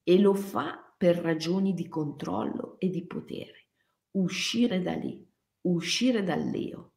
e 0.04 0.20
lo 0.20 0.34
fa 0.34 0.94
per 0.98 1.18
ragioni 1.18 1.74
di 1.74 1.88
controllo 1.88 2.76
e 2.80 2.90
di 2.90 3.06
potere. 3.06 3.70
Uscire 4.12 4.82
da 4.82 4.94
lì, 4.94 5.27
uscire 5.72 6.24
dall'io, 6.24 6.94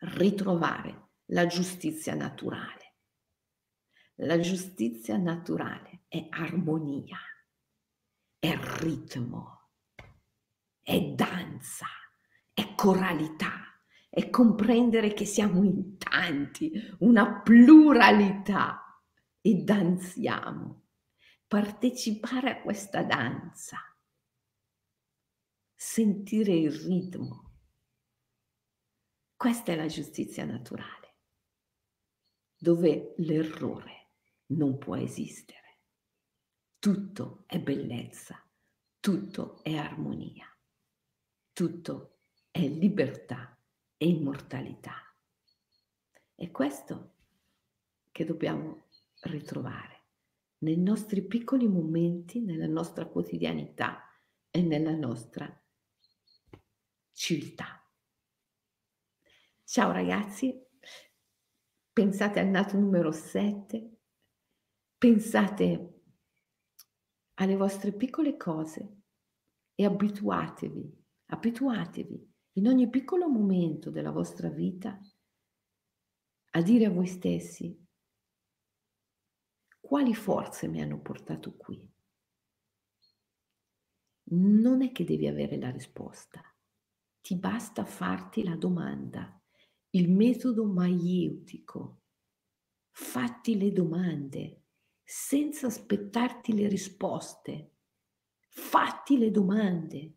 ritrovare 0.00 1.10
la 1.26 1.46
giustizia 1.46 2.14
naturale. 2.14 2.84
La 4.20 4.38
giustizia 4.40 5.16
naturale 5.16 6.04
è 6.08 6.26
armonia, 6.30 7.18
è 8.38 8.56
ritmo, 8.78 9.70
è 10.80 11.00
danza, 11.00 11.86
è 12.52 12.74
coralità, 12.74 13.78
è 14.08 14.30
comprendere 14.30 15.12
che 15.12 15.26
siamo 15.26 15.62
in 15.64 15.98
tanti, 15.98 16.72
una 17.00 17.42
pluralità 17.42 19.02
e 19.40 19.54
danziamo. 19.56 20.84
Partecipare 21.46 22.50
a 22.50 22.62
questa 22.62 23.02
danza, 23.02 23.78
sentire 25.78 26.54
il 26.54 26.72
ritmo. 26.72 27.52
Questa 29.36 29.72
è 29.72 29.76
la 29.76 29.86
giustizia 29.86 30.46
naturale, 30.46 31.18
dove 32.56 33.12
l'errore 33.18 34.12
non 34.46 34.78
può 34.78 34.96
esistere. 34.96 35.80
Tutto 36.78 37.44
è 37.46 37.60
bellezza, 37.60 38.42
tutto 39.00 39.62
è 39.62 39.76
armonia, 39.76 40.46
tutto 41.52 42.20
è 42.50 42.66
libertà 42.66 43.60
e 43.98 44.08
immortalità. 44.08 44.94
È 46.34 46.50
questo 46.50 47.16
che 48.10 48.24
dobbiamo 48.24 48.88
ritrovare 49.24 50.04
nei 50.60 50.78
nostri 50.78 51.22
piccoli 51.26 51.68
momenti, 51.68 52.40
nella 52.40 52.66
nostra 52.66 53.04
quotidianità 53.04 54.04
e 54.50 54.62
nella 54.62 54.94
nostra 54.94 55.60
civiltà. 57.16 57.82
Ciao 59.64 59.90
ragazzi, 59.90 60.54
pensate 61.92 62.40
al 62.40 62.48
nato 62.48 62.78
numero 62.78 63.10
7 63.10 63.96
Pensate 64.98 66.02
alle 67.34 67.54
vostre 67.54 67.92
piccole 67.92 68.38
cose 68.38 69.02
e 69.74 69.84
abituatevi, 69.84 71.04
abituatevi 71.26 72.34
in 72.52 72.66
ogni 72.66 72.88
piccolo 72.88 73.28
momento 73.28 73.90
della 73.90 74.10
vostra 74.10 74.48
vita 74.48 74.98
a 76.50 76.62
dire 76.62 76.86
a 76.86 76.90
voi 76.90 77.06
stessi 77.06 77.78
quali 79.78 80.14
forze 80.14 80.66
mi 80.66 80.80
hanno 80.80 81.00
portato 81.02 81.54
qui. 81.54 81.86
Non 84.28 84.82
è 84.82 84.92
che 84.92 85.04
devi 85.04 85.26
avere 85.26 85.58
la 85.58 85.70
risposta, 85.70 86.42
ti 87.26 87.34
basta 87.34 87.84
farti 87.84 88.44
la 88.44 88.54
domanda, 88.54 89.36
il 89.90 90.08
metodo 90.08 90.64
maieutico. 90.64 92.02
Fatti 92.92 93.58
le 93.58 93.72
domande 93.72 94.66
senza 95.02 95.66
aspettarti 95.66 96.54
le 96.54 96.68
risposte. 96.68 97.78
Fatti 98.48 99.18
le 99.18 99.32
domande. 99.32 100.14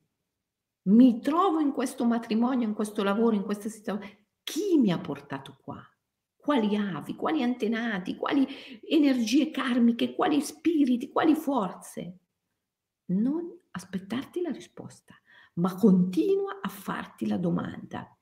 Mi 0.84 1.20
trovo 1.20 1.60
in 1.60 1.72
questo 1.72 2.05
matrimonio, 2.05 2.68
in 2.68 2.76
questo 2.76 3.01
lavoro, 3.01 3.36
in 3.36 3.43
questa 3.43 3.70
situazione. 3.70 4.28
Chi 4.43 4.78
mi 4.78 4.91
ha 4.91 4.99
portato 4.99 5.57
qua? 5.60 5.82
Quali 6.36 6.76
avi, 6.76 7.16
quali 7.16 7.41
antenati, 7.41 8.18
quali 8.18 8.45
energie 8.88 9.49
karmiche, 9.49 10.14
quali 10.14 10.39
spiriti, 10.41 11.10
quali 11.10 11.34
forze? 11.34 12.20
Non 13.05 13.62
aspettarti 13.72 14.41
la 14.41 14.51
risposta, 14.51 15.18
ma 15.60 15.76
continua 15.76 16.60
a 16.62 16.70
farti 16.70 17.28
la 17.28 17.38
domanda. 17.38 18.18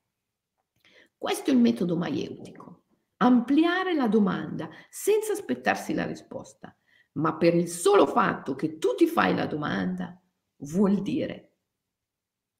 Questo 1.17 1.49
è 1.49 1.53
il 1.53 1.59
metodo 1.59 1.95
maieutico 1.95 2.77
ampliare 3.17 3.93
la 3.93 4.07
domanda 4.07 4.69
senza 4.89 5.33
aspettarsi 5.33 5.93
la 5.93 6.05
risposta, 6.05 6.75
ma 7.13 7.35
per 7.35 7.55
il 7.55 7.67
solo 7.67 8.05
fatto 8.05 8.55
che 8.55 8.77
tu 8.77 8.93
ti 8.95 9.07
fai 9.07 9.33
la 9.35 9.45
domanda 9.45 10.21
vuol 10.57 11.01
dire 11.01 11.55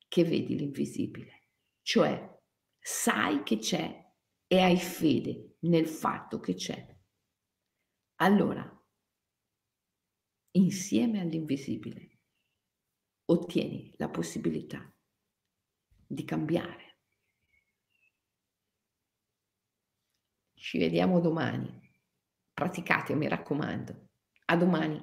che 0.08 0.24
vedi 0.24 0.58
l'invisibile, 0.58 1.50
cioè 1.82 2.36
sai 2.80 3.44
che 3.44 3.58
c'è 3.58 4.06
e 4.48 4.60
hai 4.60 4.78
fede 4.78 5.58
nel 5.62 5.88
fatto 5.88 6.40
che 6.40 6.56
c'è. 6.56 6.96
Allora, 8.20 8.66
insieme 10.52 11.20
all'invisibile, 11.20 12.17
ottieni 13.30 13.94
la 13.98 14.10
possibilità 14.10 14.92
di 16.08 16.24
cambiare 16.24 16.88
Ci 20.68 20.80
vediamo 20.80 21.22
domani. 21.22 21.80
Praticate, 22.54 23.16
mi 23.16 23.30
raccomando. 23.30 24.10
A 24.48 24.58
domani. 24.58 25.02